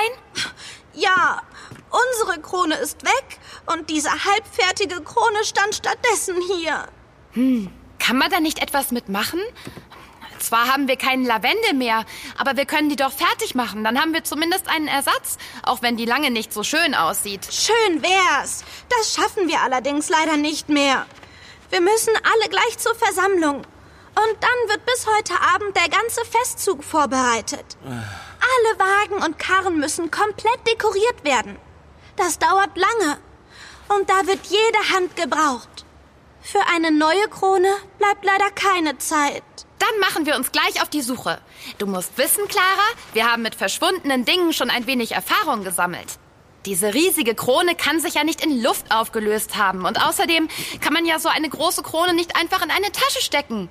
Ja, 0.93 1.41
unsere 1.89 2.39
Krone 2.41 2.75
ist 2.75 3.03
weg 3.03 3.39
und 3.65 3.89
diese 3.89 4.09
halbfertige 4.11 5.01
Krone 5.01 5.43
stand 5.43 5.75
stattdessen 5.75 6.35
hier. 6.55 6.87
Kann 7.99 8.17
man 8.17 8.29
da 8.29 8.39
nicht 8.39 8.59
etwas 8.59 8.91
mitmachen? 8.91 9.39
Zwar 10.37 10.67
haben 10.67 10.87
wir 10.87 10.97
keinen 10.97 11.25
Lavendel 11.25 11.73
mehr, 11.73 12.05
aber 12.37 12.57
wir 12.57 12.65
können 12.65 12.89
die 12.89 12.95
doch 12.97 13.13
fertig 13.13 13.55
machen. 13.55 13.83
Dann 13.83 13.99
haben 13.99 14.13
wir 14.13 14.23
zumindest 14.23 14.67
einen 14.67 14.87
Ersatz, 14.87 15.37
auch 15.63 15.81
wenn 15.81 15.95
die 15.95 16.05
lange 16.05 16.31
nicht 16.31 16.53
so 16.53 16.63
schön 16.63 16.93
aussieht. 16.93 17.47
Schön 17.49 18.03
wär's. 18.03 18.63
Das 18.89 19.15
schaffen 19.15 19.47
wir 19.47 19.61
allerdings 19.61 20.09
leider 20.09 20.35
nicht 20.35 20.67
mehr. 20.69 21.05
Wir 21.69 21.81
müssen 21.81 22.13
alle 22.15 22.49
gleich 22.49 22.77
zur 22.77 22.93
Versammlung. 22.93 23.63
Und 24.15 24.37
dann 24.41 24.69
wird 24.69 24.85
bis 24.85 25.07
heute 25.07 25.33
Abend 25.53 25.75
der 25.75 25.89
ganze 25.89 26.23
Festzug 26.25 26.83
vorbereitet. 26.83 27.77
Alle 27.83 28.79
Wagen 28.79 29.23
und 29.25 29.39
Karren 29.39 29.79
müssen 29.79 30.11
komplett 30.11 30.67
dekoriert 30.67 31.23
werden. 31.23 31.57
Das 32.15 32.37
dauert 32.37 32.77
lange. 32.77 33.17
Und 33.89 34.09
da 34.09 34.27
wird 34.27 34.45
jede 34.45 34.95
Hand 34.95 35.15
gebraucht. 35.15 35.85
Für 36.41 36.61
eine 36.73 36.91
neue 36.91 37.27
Krone 37.29 37.73
bleibt 37.97 38.23
leider 38.25 38.51
keine 38.51 38.97
Zeit. 38.97 39.43
Dann 39.79 39.99
machen 39.99 40.25
wir 40.25 40.35
uns 40.35 40.51
gleich 40.51 40.81
auf 40.81 40.89
die 40.89 41.01
Suche. 41.01 41.39
Du 41.77 41.87
musst 41.87 42.17
wissen, 42.17 42.47
Clara, 42.47 42.87
wir 43.13 43.29
haben 43.31 43.41
mit 43.41 43.55
verschwundenen 43.55 44.25
Dingen 44.25 44.53
schon 44.53 44.69
ein 44.69 44.87
wenig 44.87 45.13
Erfahrung 45.13 45.63
gesammelt. 45.63 46.19
Diese 46.65 46.93
riesige 46.93 47.35
Krone 47.35 47.75
kann 47.75 47.99
sich 47.99 48.13
ja 48.13 48.23
nicht 48.23 48.43
in 48.43 48.61
Luft 48.61 48.89
aufgelöst 48.89 49.57
haben. 49.57 49.85
Und 49.85 50.01
außerdem 50.01 50.47
kann 50.79 50.93
man 50.93 51.05
ja 51.05 51.19
so 51.19 51.27
eine 51.27 51.49
große 51.49 51.83
Krone 51.83 52.13
nicht 52.13 52.35
einfach 52.37 52.61
in 52.63 52.71
eine 52.71 52.91
Tasche 52.91 53.21
stecken. 53.21 53.69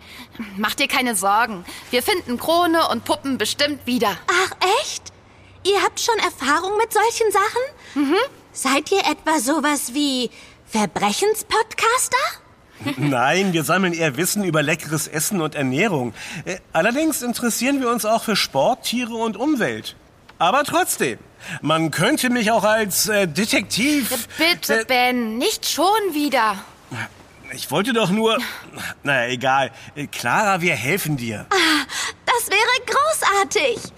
Mach 0.56 0.74
dir 0.74 0.88
keine 0.88 1.16
Sorgen. 1.16 1.64
Wir 1.90 2.02
finden 2.02 2.38
Krone 2.38 2.88
und 2.88 3.04
Puppen 3.04 3.38
bestimmt 3.38 3.86
wieder. 3.86 4.16
Ach, 4.26 4.50
echt? 4.82 5.04
Ihr 5.64 5.82
habt 5.82 6.00
schon 6.00 6.18
Erfahrung 6.18 6.76
mit 6.76 6.92
solchen 6.92 7.32
Sachen? 7.32 7.62
Mhm. 7.94 8.16
Seid 8.52 8.92
ihr 8.92 9.00
etwa 9.00 9.38
sowas 9.38 9.94
wie 9.94 10.30
Verbrechenspodcaster? 10.66 12.16
Nein, 12.96 13.52
wir 13.52 13.62
sammeln 13.64 13.92
eher 13.92 14.16
Wissen 14.16 14.44
über 14.44 14.62
leckeres 14.62 15.06
Essen 15.06 15.40
und 15.40 15.54
Ernährung. 15.54 16.14
Äh, 16.44 16.56
Allerdings 16.72 17.22
interessieren 17.22 17.80
wir 17.80 17.88
uns 17.90 18.04
auch 18.04 18.24
für 18.24 18.36
Sport, 18.36 18.84
Tiere 18.84 19.14
und 19.14 19.36
Umwelt. 19.36 19.96
Aber 20.38 20.64
trotzdem, 20.64 21.18
man 21.60 21.90
könnte 21.90 22.30
mich 22.30 22.50
auch 22.50 22.64
als 22.64 23.08
äh, 23.08 23.26
Detektiv... 23.26 24.28
Bitte, 24.38 24.80
Äh, 24.80 24.84
Ben, 24.84 25.38
nicht 25.38 25.68
schon 25.68 25.84
wieder. 26.12 26.56
Ich 27.52 27.70
wollte 27.70 27.92
doch 27.92 28.10
nur... 28.10 28.38
Naja, 29.02 29.30
egal. 29.30 29.70
Äh, 29.94 30.06
Clara, 30.06 30.60
wir 30.60 30.74
helfen 30.74 31.16
dir. 31.16 31.46
Das 32.26 32.48
wäre 32.48 32.86
großartig. 32.86 33.92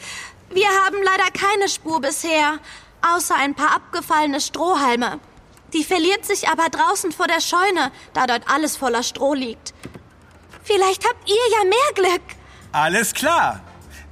Wir 0.51 0.69
haben 0.69 0.97
leider 1.03 1.31
keine 1.33 1.69
Spur 1.69 2.01
bisher, 2.01 2.59
außer 3.03 3.35
ein 3.37 3.55
paar 3.55 3.75
abgefallene 3.75 4.41
Strohhalme. 4.41 5.21
Die 5.73 5.83
verliert 5.85 6.25
sich 6.25 6.49
aber 6.49 6.69
draußen 6.69 7.11
vor 7.13 7.27
der 7.27 7.41
Scheune, 7.41 7.91
da 8.13 8.27
dort 8.27 8.43
alles 8.49 8.77
voller 8.77 9.03
Stroh 9.03 9.35
liegt. 9.35 9.75
Vielleicht 10.63 11.05
habt 11.07 11.29
ihr 11.29 11.35
ja 11.59 11.65
mehr 11.65 11.95
Glück. 11.95 12.23
Alles 12.73 13.13
klar. 13.13 13.61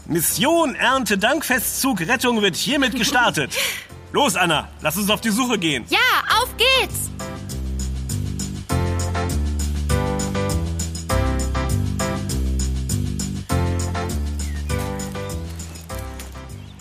Mission 0.07 0.75
Ernte 0.75 1.17
Dankfestzug 1.17 2.01
Rettung 2.01 2.43
wird 2.43 2.57
hiermit 2.57 2.97
gestartet. 2.97 3.57
Los, 4.13 4.37
Anna, 4.37 4.69
lass 4.81 4.97
uns 4.97 5.09
auf 5.09 5.21
die 5.21 5.31
Suche 5.31 5.59
gehen. 5.59 5.85
Ja, 5.89 5.99
auf 6.43 6.49
geht's. 6.57 7.11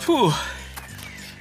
Puh. 0.06 0.34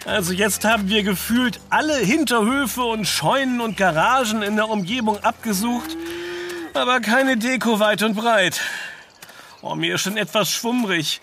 Also 0.04 0.32
jetzt 0.32 0.64
haben 0.64 0.88
wir 0.88 1.02
gefühlt 1.02 1.60
alle 1.70 1.96
Hinterhöfe 1.96 2.82
und 2.82 3.06
Scheunen 3.06 3.60
und 3.60 3.76
Garagen 3.76 4.42
in 4.42 4.56
der 4.56 4.68
Umgebung 4.68 5.18
abgesucht, 5.18 5.96
aber 6.74 7.00
keine 7.00 7.36
Deko 7.36 7.80
weit 7.80 8.02
und 8.02 8.14
breit. 8.16 8.60
Oh, 9.62 9.74
mir 9.74 9.94
ist 9.94 10.02
schon 10.02 10.16
etwas 10.16 10.50
schwummrig. 10.50 11.20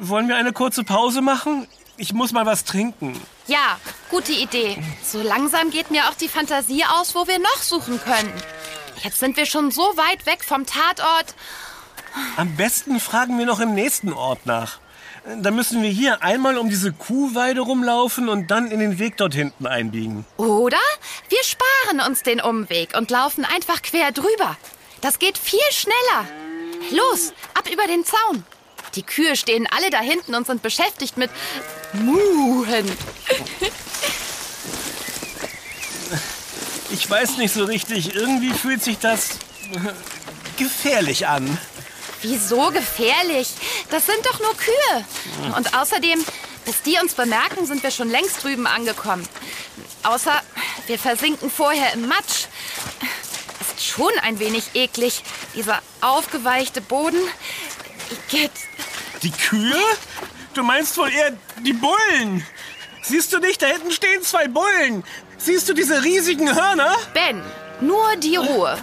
Wollen 0.00 0.28
wir 0.28 0.36
eine 0.36 0.52
kurze 0.52 0.84
Pause 0.84 1.20
machen? 1.20 1.66
Ich 1.98 2.12
muss 2.12 2.32
mal 2.32 2.46
was 2.46 2.64
trinken. 2.64 3.20
Ja, 3.46 3.78
gute 4.10 4.32
Idee. 4.32 4.78
So 5.02 5.20
langsam 5.20 5.70
geht 5.70 5.90
mir 5.90 6.08
auch 6.08 6.14
die 6.14 6.28
Fantasie 6.28 6.84
aus, 6.84 7.14
wo 7.14 7.26
wir 7.26 7.38
noch 7.38 7.62
suchen 7.62 8.00
können. 8.00 8.32
Jetzt 9.02 9.18
sind 9.18 9.36
wir 9.36 9.46
schon 9.46 9.70
so 9.70 9.82
weit 9.96 10.24
weg 10.24 10.44
vom 10.44 10.64
Tatort. 10.64 11.34
Am 12.36 12.56
besten 12.56 13.00
fragen 13.00 13.38
wir 13.38 13.46
noch 13.46 13.60
im 13.60 13.74
nächsten 13.74 14.12
Ort 14.12 14.46
nach. 14.46 14.78
Dann 15.36 15.54
müssen 15.54 15.82
wir 15.82 15.90
hier 15.90 16.22
einmal 16.22 16.56
um 16.56 16.70
diese 16.70 16.92
Kuhweide 16.92 17.60
rumlaufen 17.60 18.28
und 18.28 18.50
dann 18.50 18.70
in 18.70 18.80
den 18.80 18.98
Weg 18.98 19.16
dort 19.18 19.34
hinten 19.34 19.66
einbiegen. 19.66 20.24
Oder 20.36 20.78
wir 21.28 21.42
sparen 21.42 22.08
uns 22.08 22.22
den 22.22 22.40
Umweg 22.40 22.96
und 22.96 23.10
laufen 23.10 23.44
einfach 23.44 23.82
quer 23.82 24.12
drüber. 24.12 24.56
Das 25.00 25.18
geht 25.18 25.36
viel 25.36 25.60
schneller. 25.70 26.47
Los, 26.90 27.32
ab 27.54 27.68
über 27.70 27.86
den 27.86 28.04
Zaun. 28.04 28.44
Die 28.94 29.02
Kühe 29.02 29.36
stehen 29.36 29.66
alle 29.70 29.90
da 29.90 30.00
hinten 30.00 30.34
und 30.34 30.46
sind 30.46 30.62
beschäftigt 30.62 31.16
mit 31.16 31.30
Muhen. 31.92 32.90
Ich 36.90 37.08
weiß 37.08 37.36
nicht 37.36 37.52
so 37.52 37.64
richtig. 37.64 38.14
Irgendwie 38.14 38.52
fühlt 38.52 38.82
sich 38.82 38.98
das 38.98 39.32
äh, 39.72 39.92
gefährlich 40.56 41.26
an. 41.26 41.58
Wieso 42.22 42.70
gefährlich? 42.70 43.48
Das 43.90 44.06
sind 44.06 44.24
doch 44.24 44.40
nur 44.40 44.54
Kühe. 44.56 45.54
Und 45.56 45.76
außerdem, 45.76 46.24
bis 46.64 46.82
die 46.82 46.98
uns 47.00 47.14
bemerken, 47.14 47.66
sind 47.66 47.82
wir 47.82 47.90
schon 47.90 48.10
längst 48.10 48.42
drüben 48.42 48.66
angekommen. 48.66 49.28
Außer 50.02 50.32
wir 50.86 50.98
versinken 50.98 51.50
vorher 51.50 51.92
im 51.92 52.08
Matsch. 52.08 52.46
Ist 53.78 53.86
schon 53.86 54.10
ein 54.22 54.40
wenig 54.40 54.74
eklig, 54.74 55.22
dieser 55.54 55.80
aufgeweichte 56.00 56.80
Boden. 56.80 57.20
Geht. 58.28 58.50
Die 59.22 59.30
Kühe? 59.30 59.72
Du 60.54 60.64
meinst 60.64 60.98
wohl 60.98 61.08
eher 61.08 61.32
die 61.64 61.74
Bullen? 61.74 62.44
Siehst 63.02 63.32
du 63.32 63.38
nicht, 63.38 63.62
da 63.62 63.66
hinten 63.66 63.92
stehen 63.92 64.22
zwei 64.22 64.48
Bullen. 64.48 65.04
Siehst 65.36 65.68
du 65.68 65.74
diese 65.74 66.02
riesigen 66.02 66.52
Hörner? 66.56 66.92
Ben, 67.14 67.40
nur 67.80 68.16
die 68.16 68.34
Ruhe. 68.34 68.76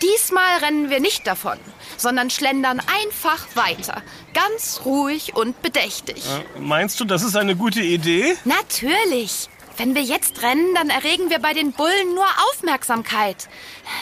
Diesmal 0.00 0.58
rennen 0.62 0.88
wir 0.88 1.00
nicht 1.00 1.26
davon, 1.26 1.58
sondern 1.98 2.30
schlendern 2.30 2.80
einfach 2.80 3.46
weiter. 3.54 4.02
Ganz 4.32 4.80
ruhig 4.86 5.36
und 5.36 5.60
bedächtig. 5.60 6.22
Meinst 6.58 6.98
du, 7.00 7.04
das 7.04 7.22
ist 7.22 7.36
eine 7.36 7.54
gute 7.54 7.82
Idee? 7.82 8.34
Natürlich. 8.46 9.50
Wenn 9.76 9.94
wir 9.94 10.02
jetzt 10.02 10.42
rennen, 10.42 10.74
dann 10.74 10.90
erregen 10.90 11.30
wir 11.30 11.38
bei 11.38 11.54
den 11.54 11.72
Bullen 11.72 12.14
nur 12.14 12.26
Aufmerksamkeit. 12.50 13.48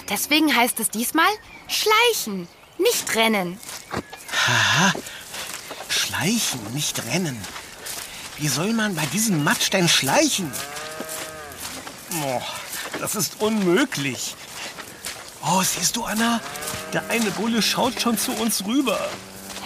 Deswegen 0.09 0.55
heißt 0.55 0.81
es 0.81 0.91
diesmal 0.91 1.31
schleichen, 1.69 2.49
nicht 2.79 3.15
rennen. 3.15 3.59
Schleichen, 5.89 6.61
nicht 6.73 7.05
rennen. 7.07 7.41
Wie 8.37 8.49
soll 8.49 8.73
man 8.73 8.95
bei 8.95 9.07
diesem 9.07 9.45
Matsch 9.45 9.71
denn 9.71 9.89
schleichen? 9.89 10.51
Oh, 12.23 12.43
das 12.99 13.15
ist 13.15 13.41
unmöglich. 13.41 14.35
Oh, 15.43 15.63
siehst 15.63 15.97
du, 15.97 16.05
Anna? 16.05 16.41
Der 16.93 17.09
eine 17.09 17.31
Bulle 17.31 17.63
schaut 17.63 18.01
schon 18.01 18.19
zu 18.19 18.33
uns 18.33 18.65
rüber. 18.67 18.99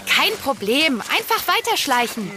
Kein 0.06 0.36
Problem, 0.42 1.00
einfach 1.02 1.42
weiterschleichen. 1.48 2.30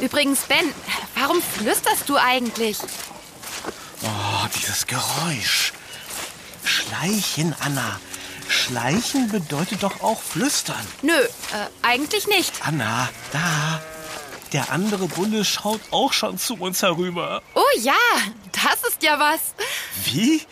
Übrigens, 0.00 0.40
Ben, 0.42 0.72
warum 1.16 1.42
flüsterst 1.42 2.08
du 2.08 2.16
eigentlich? 2.16 2.78
Oh, 4.02 4.46
dieses 4.56 4.86
Geräusch. 4.86 5.72
Schleichen, 6.64 7.54
Anna. 7.60 7.98
schleichen 8.48 9.28
bedeutet 9.30 9.82
doch 9.82 10.00
auch 10.02 10.20
flüstern. 10.22 10.86
Nö, 11.02 11.12
äh, 11.12 11.28
eigentlich 11.82 12.26
nicht. 12.28 12.52
Anna, 12.64 13.08
da. 13.32 13.80
Der 14.52 14.70
andere 14.70 15.08
Bulle 15.08 15.44
schaut 15.44 15.80
auch 15.90 16.12
schon 16.14 16.38
zu 16.38 16.54
uns 16.54 16.80
herüber. 16.82 17.42
Oh 17.54 17.78
ja, 17.80 17.92
das 18.52 18.90
ist 18.90 19.02
ja 19.02 19.18
was. 19.18 19.40
Wie? 20.04 20.42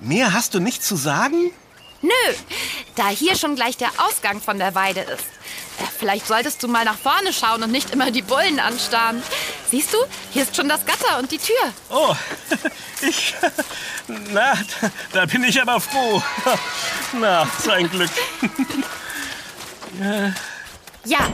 Mehr 0.00 0.34
hast 0.34 0.52
du 0.54 0.60
nicht 0.60 0.84
zu 0.84 0.96
sagen? 0.96 1.50
Nö, 2.02 2.10
da 2.96 3.08
hier 3.08 3.34
schon 3.36 3.56
gleich 3.56 3.78
der 3.78 3.90
Ausgang 3.98 4.42
von 4.42 4.58
der 4.58 4.74
Weide 4.74 5.00
ist. 5.00 5.24
Vielleicht 5.98 6.26
solltest 6.26 6.62
du 6.62 6.68
mal 6.68 6.84
nach 6.84 6.98
vorne 6.98 7.32
schauen 7.32 7.62
und 7.62 7.70
nicht 7.70 7.90
immer 7.90 8.10
die 8.10 8.22
Bullen 8.22 8.60
anstarren. 8.60 9.22
Siehst 9.70 9.92
du, 9.92 9.98
hier 10.32 10.42
ist 10.42 10.54
schon 10.56 10.68
das 10.68 10.84
Gatter 10.84 11.18
und 11.18 11.30
die 11.30 11.38
Tür. 11.38 11.56
Oh, 11.90 12.14
ich. 13.02 13.34
Na, 14.32 14.54
da, 15.12 15.26
bin 15.26 15.44
ich 15.44 15.60
aber 15.60 15.80
froh. 15.80 16.22
Na, 17.20 17.46
sein 17.58 17.90
Glück. 17.90 18.10
Ja, 21.06 21.30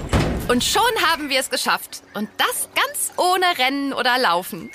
und 0.48 0.62
schon 0.62 0.82
haben 1.06 1.30
wir 1.30 1.40
es 1.40 1.48
geschafft. 1.48 2.02
Und 2.12 2.28
das 2.36 2.68
ganz 2.74 3.10
ohne 3.16 3.46
Rennen 3.58 3.94
oder 3.94 4.18
Laufen. 4.18 4.70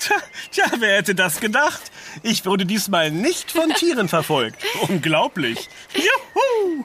Tja, 0.50 0.64
wer 0.78 0.96
hätte 0.96 1.14
das 1.14 1.38
gedacht? 1.38 1.80
Ich 2.22 2.44
wurde 2.44 2.66
diesmal 2.66 3.10
nicht 3.10 3.50
von 3.50 3.70
Tieren 3.70 4.08
verfolgt. 4.08 4.62
Unglaublich. 4.88 5.68
Juhu! 5.94 6.84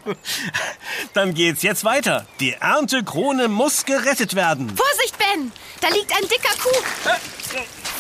Dann 1.14 1.34
geht's 1.34 1.64
jetzt 1.64 1.84
weiter. 1.84 2.26
Die 2.40 2.54
Erntekrone 2.54 3.48
muss 3.48 3.86
gerettet 3.86 4.36
werden. 4.36 4.76
Vorsicht, 4.76 5.18
Ben! 5.18 5.52
Da 5.82 5.90
liegt 5.90 6.12
ein 6.16 6.24
dicker 6.24 6.56
Kuh. 6.62 6.84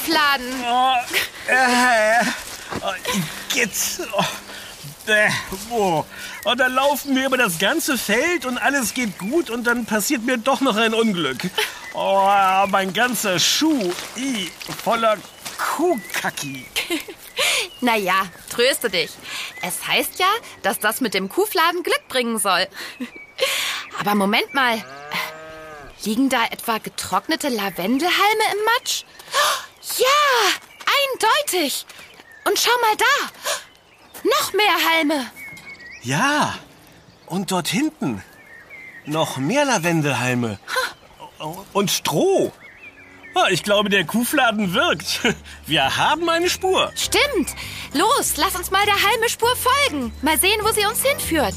Fladen. 0.05 0.53
Oh, 0.65 0.95
äh, 1.47 2.25
oh, 2.81 3.13
Gitz. 3.53 4.01
Oh, 4.17 4.23
äh, 5.07 5.29
wo? 5.69 6.05
Und 6.45 6.59
dann 6.59 6.73
laufen 6.73 7.15
wir 7.15 7.25
über 7.25 7.37
das 7.37 7.59
ganze 7.59 7.97
Feld 7.97 8.45
und 8.45 8.57
alles 8.57 8.93
geht 8.93 9.17
gut 9.17 9.49
und 9.49 9.65
dann 9.65 9.85
passiert 9.85 10.23
mir 10.23 10.37
doch 10.37 10.61
noch 10.61 10.75
ein 10.75 10.93
Unglück. 10.93 11.49
Oh, 11.93 12.65
mein 12.69 12.93
ganzer 12.93 13.39
Schuh, 13.39 13.93
i, 14.17 14.51
voller 14.83 15.17
Kuhkacki. 15.63 16.65
Naja, 17.81 18.27
tröste 18.49 18.89
dich. 18.89 19.11
Es 19.61 19.85
heißt 19.85 20.17
ja, 20.17 20.29
dass 20.61 20.79
das 20.79 21.01
mit 21.01 21.13
dem 21.13 21.27
Kuhfladen 21.27 21.83
Glück 21.83 22.07
bringen 22.07 22.37
soll. 22.37 22.67
Aber 23.99 24.15
Moment 24.15 24.53
mal. 24.53 24.81
Liegen 26.03 26.29
da 26.29 26.45
etwa 26.45 26.77
getrocknete 26.77 27.49
Lavendelhalme 27.49 28.43
im 28.53 28.65
Matsch? 28.65 29.03
Ja, 29.97 30.07
eindeutig. 31.11 31.85
Und 32.45 32.57
schau 32.57 32.71
mal 32.81 32.95
da. 32.97 34.29
Noch 34.29 34.53
mehr 34.53 34.89
Halme. 34.89 35.29
Ja, 36.03 36.57
und 37.25 37.51
dort 37.51 37.67
hinten 37.67 38.23
noch 39.05 39.35
mehr 39.35 39.65
Lavendelhalme. 39.65 40.57
Und 41.73 41.91
Stroh. 41.91 42.53
Ich 43.51 43.63
glaube, 43.63 43.89
der 43.89 44.05
Kuhfladen 44.05 44.73
wirkt. 44.73 45.21
Wir 45.65 45.97
haben 45.97 46.29
eine 46.29 46.49
Spur. 46.49 46.91
Stimmt. 46.95 47.49
Los, 47.93 48.37
lass 48.37 48.55
uns 48.55 48.71
mal 48.71 48.85
der 48.85 49.09
Halmespur 49.09 49.53
folgen. 49.55 50.13
Mal 50.21 50.37
sehen, 50.37 50.59
wo 50.63 50.71
sie 50.71 50.85
uns 50.85 51.03
hinführt. 51.03 51.53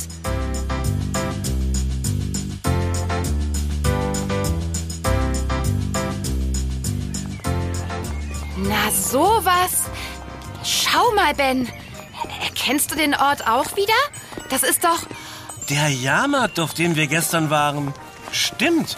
Na 8.56 8.90
sowas. 8.90 9.84
Schau 10.64 11.12
mal, 11.14 11.34
Ben. 11.34 11.68
Erkennst 12.42 12.90
du 12.90 12.96
den 12.96 13.14
Ort 13.14 13.46
auch 13.46 13.76
wieder? 13.76 13.92
Das 14.50 14.62
ist 14.62 14.82
doch... 14.82 15.06
Der 15.68 15.88
Jahrmarkt, 15.88 16.60
auf 16.60 16.74
dem 16.74 16.96
wir 16.96 17.06
gestern 17.06 17.50
waren. 17.50 17.92
Stimmt. 18.32 18.96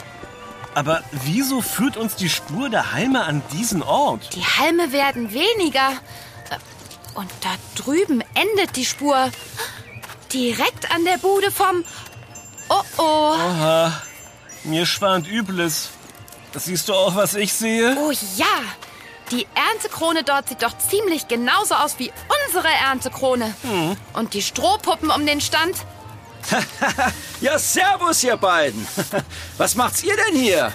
Aber 0.79 1.03
wieso 1.11 1.61
führt 1.61 1.97
uns 1.97 2.15
die 2.15 2.29
Spur 2.29 2.69
der 2.69 2.93
Halme 2.93 3.25
an 3.25 3.43
diesen 3.53 3.83
Ort? 3.83 4.33
Die 4.37 4.45
Halme 4.45 4.93
werden 4.93 5.33
weniger. 5.33 5.91
Und 7.15 7.29
da 7.41 7.49
drüben 7.75 8.23
endet 8.35 8.77
die 8.77 8.85
Spur. 8.85 9.29
Direkt 10.33 10.89
an 10.95 11.05
der 11.05 11.19
Bude 11.19 11.51
vom... 11.51 11.85
Oh 12.69 12.83
oh. 12.97 13.35
Aha, 13.35 14.03
mir 14.63 14.87
schwant 14.87 15.27
Übles. 15.27 15.89
Siehst 16.55 16.89
du 16.89 16.95
auch, 16.95 17.17
was 17.17 17.35
ich 17.35 17.53
sehe? 17.53 17.97
Oh 17.99 18.13
ja. 18.37 18.47
Die 19.33 19.49
Erntekrone 19.57 20.23
dort 20.23 20.49
sieht 20.49 20.63
doch 20.63 20.79
ziemlich 20.79 21.27
genauso 21.27 21.75
aus 21.75 21.99
wie 21.99 22.13
unsere 22.47 22.69
Erntekrone. 22.69 23.53
Und 24.13 24.33
die 24.33 24.43
Strohpuppen 24.43 25.11
um 25.11 25.27
den 25.27 25.41
Stand. 25.41 25.75
Ja, 27.41 27.59
servus, 27.59 28.25
ihr 28.25 28.37
beiden. 28.37 28.87
Was 29.59 29.75
macht's 29.75 30.03
ihr 30.03 30.17
denn 30.17 30.41
hier? 30.41 30.73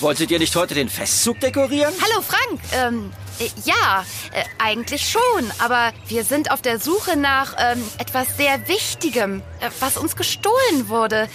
Wolltet 0.00 0.30
ihr 0.30 0.38
nicht 0.38 0.54
heute 0.56 0.74
den 0.74 0.88
Festzug 0.88 1.40
dekorieren? 1.40 1.94
Hallo 2.00 2.22
Frank. 2.22 2.60
Ähm, 2.72 3.12
äh, 3.38 3.48
ja, 3.64 4.04
äh, 4.32 4.44
eigentlich 4.58 5.08
schon. 5.08 5.50
Aber 5.58 5.92
wir 6.08 6.24
sind 6.24 6.50
auf 6.50 6.62
der 6.62 6.78
Suche 6.78 7.16
nach 7.16 7.54
ähm, 7.58 7.82
etwas 7.98 8.36
sehr 8.36 8.68
Wichtigem, 8.68 9.42
äh, 9.60 9.70
was 9.80 9.96
uns 9.96 10.16
gestohlen 10.16 10.88
wurde. 10.88 11.28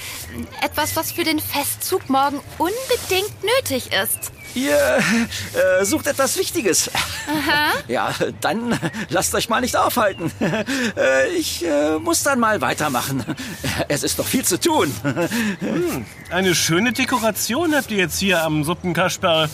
Etwas, 0.62 0.95
was 0.95 1.12
für 1.12 1.23
den 1.23 1.39
Festzug 1.39 2.10
morgen 2.10 2.39
unbedingt 2.58 3.43
nötig 3.43 3.91
ist. 3.93 4.32
Ihr 4.55 4.77
äh, 4.77 5.85
sucht 5.85 6.07
etwas 6.07 6.37
Wichtiges. 6.37 6.89
Ja, 7.87 8.13
dann 8.41 8.77
lasst 9.09 9.33
euch 9.35 9.49
mal 9.49 9.61
nicht 9.61 9.75
aufhalten. 9.75 10.31
Äh, 10.97 11.29
ich 11.37 11.65
äh, 11.65 11.97
muss 11.99 12.23
dann 12.23 12.39
mal 12.39 12.61
weitermachen. 12.61 13.23
Es 13.87 14.03
ist 14.03 14.17
noch 14.17 14.25
viel 14.25 14.43
zu 14.43 14.59
tun. 14.59 14.93
Eine 16.29 16.55
schöne 16.55 16.91
Dekoration 16.91 17.73
habt 17.75 17.91
ihr 17.91 17.97
jetzt 17.97 18.19
hier 18.19 18.43
am 18.43 18.63
Suppenkasperl. 18.63 19.49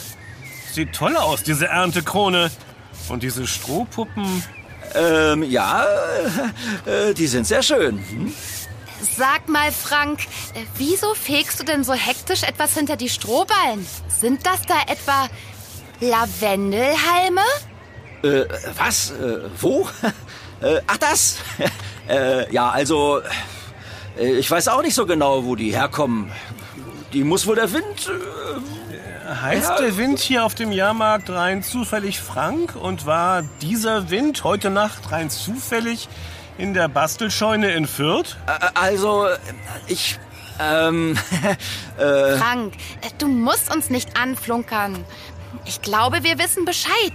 Sieht 0.74 0.94
toll 0.94 1.16
aus, 1.16 1.44
diese 1.44 1.68
Erntekrone. 1.68 2.52
Und 3.10 3.24
diese 3.24 3.48
Strohpuppen. 3.48 4.44
Ähm, 4.96 5.44
ja, 5.44 5.86
äh, 6.86 7.14
die 7.14 7.28
sind 7.28 7.46
sehr 7.46 7.62
schön. 7.64 7.98
Hm? 7.98 8.34
Sag 9.02 9.48
mal, 9.50 9.72
Frank, 9.72 10.22
äh, 10.54 10.64
wieso 10.78 11.14
fegst 11.14 11.60
du 11.60 11.64
denn 11.64 11.84
so 11.84 11.94
hektisch 11.94 12.44
etwas 12.44 12.74
hinter 12.74 12.96
die 12.98 13.10
Strohballen? 13.10 13.86
Sind 14.08 14.46
das 14.46 14.62
da 14.64 14.76
etwa 14.92 15.28
Lavendelhalme? 16.00 17.42
Äh, 18.24 18.46
was? 18.78 19.12
Äh, 19.12 19.40
wo? 19.60 19.88
Äh, 20.60 20.82
ach, 20.88 20.98
das? 20.98 21.38
äh, 22.10 22.52
ja, 22.52 22.72
also, 22.72 23.22
äh, 24.18 24.26
ich 24.40 24.50
weiß 24.50 24.70
auch 24.70 24.82
nicht 24.82 24.96
so 24.96 25.06
genau, 25.06 25.46
wo 25.46 25.56
die 25.56 25.72
herkommen. 25.72 26.32
Die 27.14 27.24
muss 27.24 27.46
wohl 27.46 27.56
der 27.56 27.72
Wind... 27.74 28.10
Äh, 28.10 29.32
Heißt 29.42 29.70
Ja. 29.70 29.82
der 29.82 29.98
Wind 29.98 30.18
hier 30.20 30.46
auf 30.46 30.56
dem 30.56 30.72
Jahrmarkt 30.72 31.30
rein 31.30 31.62
zufällig 31.62 32.20
Frank? 32.22 32.76
Und 32.76 33.06
war 33.06 33.44
dieser 33.62 34.10
Wind 34.10 34.44
heute 34.46 34.72
Nacht 34.72 35.12
rein 35.12 35.30
zufällig 35.30 36.08
in 36.58 36.74
der 36.74 36.88
Bastelscheune 36.88 37.72
in 37.72 37.88
Fürth? 37.88 38.38
äh, 38.48 38.52
also, 38.74 39.28
ich... 39.88 40.20
Ähm, 40.60 41.18
äh, 42.00 42.38
Frank, 42.38 42.74
äh, 43.02 43.10
du 43.20 43.28
musst 43.28 43.72
uns 43.74 43.92
nicht 43.92 44.20
anflunkern. 44.20 45.06
Ich 45.66 45.82
glaube, 45.82 46.24
wir 46.24 46.40
wissen 46.40 46.66
Bescheid. 46.66 47.14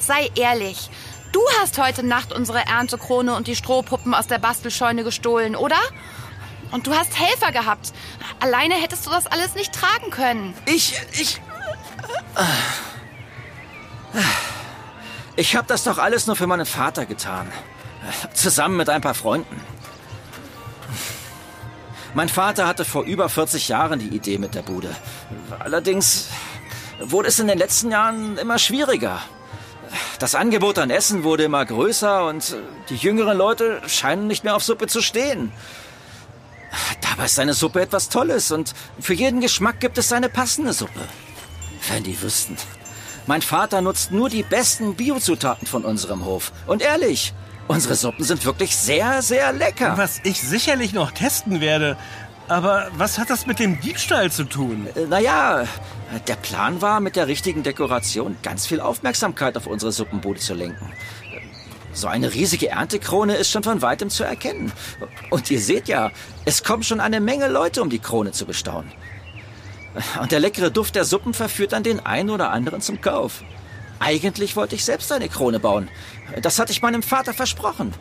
Sei 0.00 0.28
ehrlich. 0.34 0.90
Du 1.30 1.40
hast 1.60 1.78
heute 1.78 2.04
Nacht 2.04 2.32
unsere 2.32 2.66
Erntekrone 2.66 3.34
und 3.36 3.46
die 3.46 3.54
Strohpuppen 3.54 4.12
aus 4.12 4.26
der 4.26 4.38
Bastelscheune 4.38 5.04
gestohlen, 5.04 5.54
oder? 5.54 5.78
Und 6.72 6.86
du 6.86 6.94
hast 6.94 7.18
Helfer 7.18 7.52
gehabt. 7.52 7.92
Alleine 8.40 8.74
hättest 8.74 9.06
du 9.06 9.10
das 9.10 9.26
alles 9.26 9.54
nicht 9.54 9.72
tragen 9.72 10.10
können. 10.10 10.54
ich... 10.66 11.00
Ich... 11.12 11.40
Ich 15.36 15.54
habe 15.54 15.68
das 15.68 15.84
doch 15.84 15.98
alles 15.98 16.26
nur 16.26 16.34
für 16.34 16.48
meinen 16.48 16.66
Vater 16.66 17.06
getan. 17.06 17.52
Zusammen 18.34 18.76
mit 18.76 18.88
ein 18.88 19.00
paar 19.00 19.14
Freunden. 19.14 19.60
Mein 22.14 22.28
Vater 22.28 22.66
hatte 22.66 22.84
vor 22.84 23.04
über 23.04 23.28
40 23.28 23.68
Jahren 23.68 23.98
die 23.98 24.08
Idee 24.08 24.38
mit 24.38 24.54
der 24.54 24.62
Bude. 24.62 24.94
Allerdings 25.58 26.28
wurde 27.00 27.28
es 27.28 27.38
in 27.38 27.46
den 27.46 27.58
letzten 27.58 27.90
Jahren 27.90 28.38
immer 28.38 28.58
schwieriger. 28.58 29.20
Das 30.18 30.34
Angebot 30.34 30.78
an 30.78 30.90
Essen 30.90 31.22
wurde 31.22 31.44
immer 31.44 31.64
größer 31.64 32.26
und 32.26 32.56
die 32.88 32.96
jüngeren 32.96 33.38
Leute 33.38 33.80
scheinen 33.86 34.26
nicht 34.26 34.42
mehr 34.42 34.56
auf 34.56 34.64
Suppe 34.64 34.86
zu 34.86 35.00
stehen. 35.00 35.52
Dabei 37.00 37.26
ist 37.26 37.36
seine 37.36 37.54
Suppe 37.54 37.80
etwas 37.80 38.08
Tolles 38.08 38.50
und 38.50 38.74
für 39.00 39.14
jeden 39.14 39.40
Geschmack 39.40 39.80
gibt 39.80 39.98
es 39.98 40.08
seine 40.08 40.28
passende 40.28 40.72
Suppe. 40.72 41.00
Wenn 41.88 42.02
die 42.02 42.20
wüssten. 42.20 42.56
Mein 43.26 43.42
Vater 43.42 43.80
nutzt 43.80 44.10
nur 44.10 44.28
die 44.28 44.42
besten 44.42 44.94
Biozutaten 44.94 45.66
von 45.66 45.84
unserem 45.84 46.24
Hof. 46.24 46.52
Und 46.66 46.82
ehrlich, 46.82 47.34
unsere 47.68 47.94
Suppen 47.94 48.24
sind 48.24 48.44
wirklich 48.44 48.76
sehr, 48.76 49.22
sehr 49.22 49.52
lecker. 49.52 49.96
Was 49.96 50.20
ich 50.24 50.40
sicherlich 50.40 50.92
noch 50.92 51.12
testen 51.12 51.60
werde. 51.60 51.96
Aber 52.48 52.88
was 52.96 53.18
hat 53.18 53.28
das 53.30 53.46
mit 53.46 53.58
dem 53.58 53.80
Diebstahl 53.80 54.32
zu 54.32 54.44
tun? 54.44 54.88
Äh, 54.94 55.06
Naja, 55.06 55.64
der 56.26 56.36
Plan 56.36 56.80
war, 56.80 57.00
mit 57.00 57.14
der 57.14 57.26
richtigen 57.28 57.62
Dekoration 57.62 58.36
ganz 58.42 58.66
viel 58.66 58.80
Aufmerksamkeit 58.80 59.56
auf 59.56 59.66
unsere 59.66 59.92
Suppenbude 59.92 60.40
zu 60.40 60.54
lenken. 60.54 60.90
So 61.92 62.06
eine 62.06 62.32
riesige 62.32 62.68
Erntekrone 62.70 63.34
ist 63.36 63.50
schon 63.50 63.64
von 63.64 63.82
weitem 63.82 64.08
zu 64.08 64.24
erkennen. 64.24 64.72
Und 65.30 65.50
ihr 65.50 65.60
seht 65.60 65.88
ja, 65.88 66.10
es 66.44 66.62
kommen 66.64 66.82
schon 66.82 67.00
eine 67.00 67.20
Menge 67.20 67.48
Leute, 67.48 67.82
um 67.82 67.90
die 67.90 67.98
Krone 67.98 68.32
zu 68.32 68.46
bestaunen. 68.46 68.90
Und 70.20 70.32
der 70.32 70.40
leckere 70.40 70.70
Duft 70.70 70.94
der 70.94 71.04
Suppen 71.04 71.34
verführt 71.34 71.72
dann 71.72 71.82
den 71.82 72.04
einen 72.04 72.30
oder 72.30 72.50
anderen 72.50 72.80
zum 72.80 73.00
Kauf. 73.00 73.42
Eigentlich 74.00 74.56
wollte 74.56 74.74
ich 74.74 74.84
selbst 74.84 75.10
eine 75.12 75.28
Krone 75.28 75.58
bauen. 75.58 75.88
Das 76.42 76.58
hatte 76.58 76.72
ich 76.72 76.82
meinem 76.82 77.02
Vater 77.02 77.34
versprochen. 77.34 77.94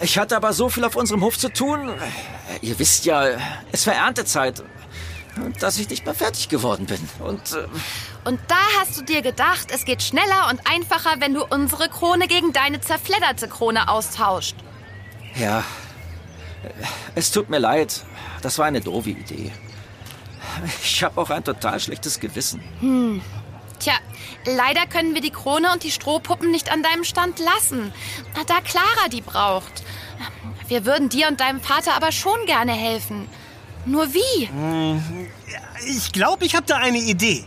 Ich 0.00 0.18
hatte 0.18 0.36
aber 0.36 0.52
so 0.52 0.68
viel 0.68 0.84
auf 0.84 0.96
unserem 0.96 1.22
Hof 1.22 1.38
zu 1.38 1.48
tun. 1.50 1.90
Ihr 2.60 2.78
wisst 2.78 3.04
ja, 3.04 3.28
es 3.72 3.86
war 3.86 3.94
Erntezeit. 3.94 4.62
Dass 5.60 5.78
ich 5.78 5.88
nicht 5.88 6.04
mehr 6.04 6.14
fertig 6.14 6.48
geworden 6.48 6.86
bin. 6.86 7.08
Und. 7.20 7.52
Äh 7.52 7.66
und 8.24 8.40
da 8.48 8.58
hast 8.78 8.98
du 8.98 9.04
dir 9.04 9.22
gedacht, 9.22 9.68
es 9.72 9.84
geht 9.84 10.02
schneller 10.02 10.48
und 10.50 10.60
einfacher, 10.66 11.20
wenn 11.20 11.34
du 11.34 11.44
unsere 11.44 11.88
Krone 11.88 12.26
gegen 12.26 12.52
deine 12.52 12.80
zerfledderte 12.80 13.48
Krone 13.48 13.88
austauscht. 13.88 14.56
Ja. 15.36 15.64
Es 17.14 17.30
tut 17.30 17.48
mir 17.48 17.58
leid. 17.58 18.04
Das 18.42 18.58
war 18.58 18.66
eine 18.66 18.80
doofe 18.80 19.10
Idee. 19.10 19.52
Ich 20.82 21.02
habe 21.04 21.20
auch 21.20 21.30
ein 21.30 21.44
total 21.44 21.78
schlechtes 21.80 22.18
Gewissen. 22.18 22.62
Hm. 22.80 23.22
Tja, 23.80 23.94
leider 24.44 24.86
können 24.86 25.14
wir 25.14 25.22
die 25.22 25.30
Krone 25.30 25.72
und 25.72 25.82
die 25.82 25.90
Strohpuppen 25.90 26.50
nicht 26.50 26.70
an 26.70 26.82
deinem 26.82 27.02
Stand 27.02 27.38
lassen, 27.38 27.92
da 28.46 28.60
Clara 28.60 29.08
die 29.10 29.22
braucht. 29.22 29.82
Wir 30.68 30.84
würden 30.84 31.08
dir 31.08 31.28
und 31.28 31.40
deinem 31.40 31.60
Vater 31.60 31.94
aber 31.94 32.12
schon 32.12 32.46
gerne 32.46 32.72
helfen. 32.72 33.26
Nur 33.86 34.12
wie? 34.12 34.46
Hm, 34.46 35.02
ich 35.88 36.12
glaube, 36.12 36.44
ich 36.44 36.54
habe 36.54 36.66
da 36.66 36.76
eine 36.76 36.98
Idee. 36.98 37.44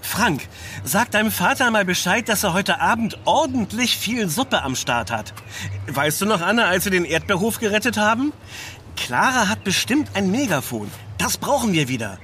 Frank, 0.00 0.48
sag 0.84 1.10
deinem 1.10 1.30
Vater 1.30 1.70
mal 1.70 1.84
Bescheid, 1.84 2.28
dass 2.28 2.44
er 2.44 2.54
heute 2.54 2.80
Abend 2.80 3.18
ordentlich 3.26 3.96
viel 3.98 4.28
Suppe 4.28 4.62
am 4.62 4.76
Start 4.76 5.10
hat. 5.10 5.34
Weißt 5.86 6.20
du 6.22 6.26
noch, 6.26 6.40
Anna, 6.40 6.64
als 6.64 6.84
wir 6.86 6.92
den 6.92 7.04
Erdbeerhof 7.04 7.58
gerettet 7.58 7.98
haben? 7.98 8.32
Clara 8.96 9.48
hat 9.48 9.64
bestimmt 9.64 10.10
ein 10.14 10.30
Megafon. 10.30 10.90
Das 11.18 11.36
brauchen 11.36 11.72
wir 11.74 11.88
wieder. 11.88 12.18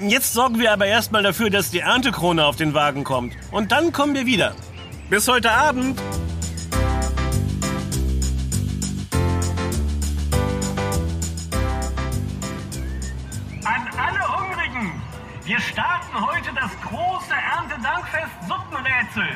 Jetzt 0.00 0.32
sorgen 0.32 0.60
wir 0.60 0.72
aber 0.72 0.86
erstmal 0.86 1.24
dafür, 1.24 1.50
dass 1.50 1.72
die 1.72 1.80
Erntekrone 1.80 2.46
auf 2.46 2.54
den 2.54 2.72
Wagen 2.72 3.02
kommt. 3.02 3.36
Und 3.50 3.72
dann 3.72 3.90
kommen 3.90 4.14
wir 4.14 4.26
wieder. 4.26 4.54
Bis 5.10 5.26
heute 5.26 5.50
Abend. 5.50 6.00
An 13.64 13.88
alle 13.98 14.38
Hungrigen! 14.38 15.02
Wir 15.44 15.58
starten 15.58 16.14
heute 16.14 16.50
das 16.54 16.70
große 16.82 17.34
Erntedankfest 17.34 18.46
Suppenrätsel. 18.46 19.28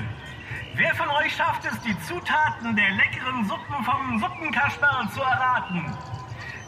Wer 0.77 0.95
von 0.95 1.09
euch 1.09 1.35
schafft 1.35 1.65
es, 1.65 1.81
die 1.81 1.99
Zutaten 2.07 2.77
der 2.77 2.91
leckeren 2.91 3.49
Suppen 3.49 3.85
vom 3.85 4.21
Suppenkasperl 4.21 5.09
zu 5.13 5.23
erraten? 5.23 5.93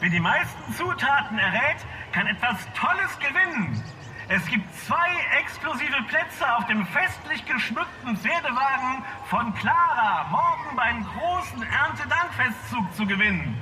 Wer 0.01 0.11
die 0.11 0.21
meisten 0.21 0.75
Zutaten 0.77 1.39
errät, 1.39 1.79
kann 2.15 2.29
etwas 2.29 2.57
Tolles 2.75 3.19
gewinnen. 3.19 3.83
Es 4.29 4.47
gibt 4.47 4.65
zwei 4.87 5.11
exklusive 5.41 6.01
Plätze 6.05 6.57
auf 6.57 6.65
dem 6.67 6.87
festlich 6.87 7.45
geschmückten 7.45 8.17
Pferdewagen 8.17 9.05
von 9.29 9.53
Clara 9.55 10.25
morgen 10.31 10.77
beim 10.77 11.05
großen 11.05 11.63
Erntedankfestzug 11.65 12.95
zu 12.95 13.05
gewinnen. 13.05 13.61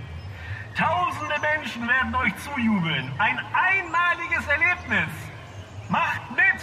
Tausende 0.77 1.35
Menschen 1.41 1.89
werden 1.89 2.15
euch 2.15 2.37
zujubeln. 2.45 3.11
Ein 3.19 3.41
einmaliges 3.55 4.47
Erlebnis. 4.47 5.11
Macht 5.89 6.31
mit! 6.33 6.61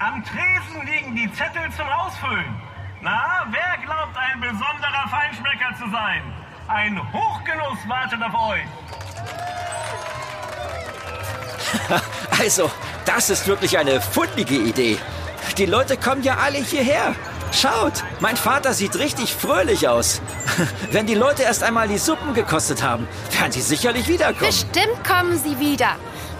Am 0.00 0.22
Tresen 0.24 0.86
liegen 0.86 1.16
die 1.16 1.32
Zettel 1.32 1.70
zum 1.72 1.88
Ausfüllen. 1.88 2.54
Na, 3.00 3.46
wer 3.50 3.78
glaubt, 3.82 4.16
ein 4.16 4.40
besonderer 4.40 5.08
Feinschmecker 5.08 5.74
zu 5.76 5.88
sein? 5.90 6.22
Ein 6.68 7.00
Hochgenuss 7.12 7.88
wartet 7.88 8.22
auf 8.22 8.34
euch. 8.34 9.63
also, 12.40 12.70
das 13.04 13.30
ist 13.30 13.46
wirklich 13.46 13.78
eine 13.78 14.00
fundige 14.00 14.56
Idee. 14.56 14.98
Die 15.58 15.66
Leute 15.66 15.96
kommen 15.96 16.22
ja 16.22 16.38
alle 16.38 16.58
hierher. 16.58 17.14
Schaut, 17.52 18.02
mein 18.18 18.36
Vater 18.36 18.74
sieht 18.74 18.96
richtig 18.96 19.32
fröhlich 19.32 19.86
aus. 19.86 20.20
Wenn 20.90 21.06
die 21.06 21.14
Leute 21.14 21.42
erst 21.42 21.62
einmal 21.62 21.86
die 21.86 21.98
Suppen 21.98 22.34
gekostet 22.34 22.82
haben, 22.82 23.06
werden 23.38 23.52
sie 23.52 23.60
sicherlich 23.60 24.08
wiederkommen. 24.08 24.50
Bestimmt 24.50 25.04
kommen 25.06 25.38
sie 25.38 25.60
wieder. 25.60 25.96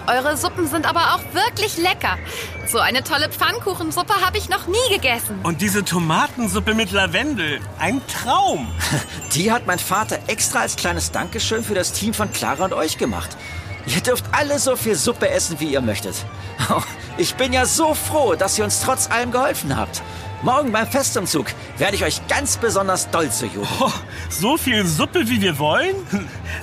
Eure 0.07 0.37
Suppen 0.37 0.67
sind 0.67 0.87
aber 0.87 1.15
auch 1.15 1.21
wirklich 1.33 1.79
lecker. 1.79 2.19
So 2.67 2.79
eine 2.79 3.03
tolle 3.05 3.31
Pfannkuchensuppe 3.31 4.13
habe 4.21 4.37
ich 4.37 4.49
noch 4.49 4.67
nie 4.67 4.77
gegessen. 4.91 5.39
Und 5.45 5.63
diese 5.63 5.85
Tomatensuppe 5.85 6.75
mit 6.75 6.91
Lavendel, 6.91 7.61
ein 7.79 8.03
Traum. 8.09 8.71
Die 9.35 9.51
hat 9.51 9.67
mein 9.67 9.79
Vater 9.79 10.19
extra 10.27 10.61
als 10.61 10.77
kleines 10.77 11.11
Dankeschön 11.11 11.65
für 11.65 11.75
das 11.75 11.93
Team 11.93 12.13
von 12.13 12.31
Clara 12.33 12.65
und 12.65 12.75
euch 12.75 12.99
gemacht. 12.99 13.31
Ihr 13.87 14.01
dürft 14.01 14.25
alle 14.33 14.59
so 14.59 14.77
viel 14.77 14.95
Suppe 14.95 15.29
essen, 15.29 15.61
wie 15.61 15.73
ihr 15.73 15.81
möchtet. 15.81 16.15
Oh, 16.71 16.81
ich 17.19 17.35
bin 17.35 17.53
ja 17.53 17.67
so 17.67 17.95
froh, 17.95 18.35
dass 18.35 18.59
ihr 18.59 18.65
uns 18.65 18.81
trotz 18.81 19.11
allem 19.11 19.31
geholfen 19.31 19.77
habt. 19.77 20.03
Morgen 20.43 20.73
beim 20.73 20.87
Festumzug 20.87 21.47
werde 21.79 21.97
ich 21.97 22.05
euch 22.05 22.27
ganz 22.29 22.57
besonders 22.59 23.11
doll 23.11 23.31
zu 23.31 23.47
jubeln. 23.47 23.69
Oh, 23.81 23.91
so 24.29 24.57
viel 24.57 24.85
Suppe, 24.87 25.29
wie 25.29 25.41
wir 25.41 25.59
wollen? 25.59 25.95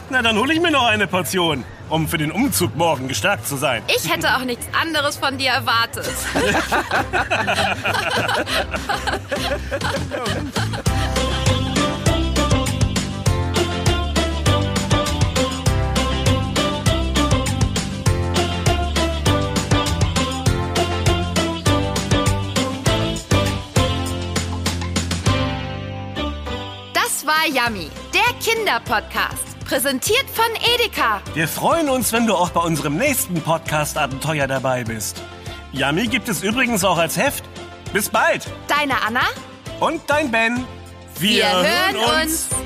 Na, 0.10 0.22
dann 0.22 0.38
hole 0.38 0.54
ich 0.54 0.62
mir 0.62 0.72
noch 0.72 0.86
eine 0.86 1.08
Portion, 1.08 1.64
um 1.90 2.08
für 2.08 2.18
den 2.18 2.32
Umzug 2.32 2.76
morgen 2.76 3.08
gestärkt 3.08 3.48
zu 3.48 3.58
sein. 3.58 3.82
Ich 3.88 4.12
hätte 4.12 4.36
auch 4.36 4.44
nichts 4.44 4.66
anderes 4.80 5.18
von 5.18 5.38
dir 5.38 5.52
erwartet. 5.52 6.10
Yummy, 27.66 27.90
der 28.14 28.34
Kinderpodcast. 28.40 29.60
Präsentiert 29.66 30.26
von 30.34 30.46
Edeka. 30.74 31.22
Wir 31.34 31.48
freuen 31.48 31.90
uns, 31.90 32.12
wenn 32.12 32.26
du 32.26 32.36
auch 32.36 32.50
bei 32.50 32.62
unserem 32.62 32.98
nächsten 32.98 33.42
Podcast-Abenteuer 33.42 34.48
dabei 34.48 34.84
bist. 34.84 35.22
Yummy 35.72 36.08
gibt 36.08 36.28
es 36.30 36.44
übrigens 36.44 36.84
auch 36.84 36.98
als 36.98 37.18
Heft. 37.18 37.44
Bis 37.94 38.10
bald. 38.10 38.46
Deine 38.68 38.94
Anna. 39.06 39.22
Und 39.80 40.02
dein 40.08 40.32
Ben. 40.32 40.66
Wir, 41.20 41.44
Wir 41.44 41.52
hören 41.52 41.96
uns. 42.24 42.48
uns. 42.52 42.61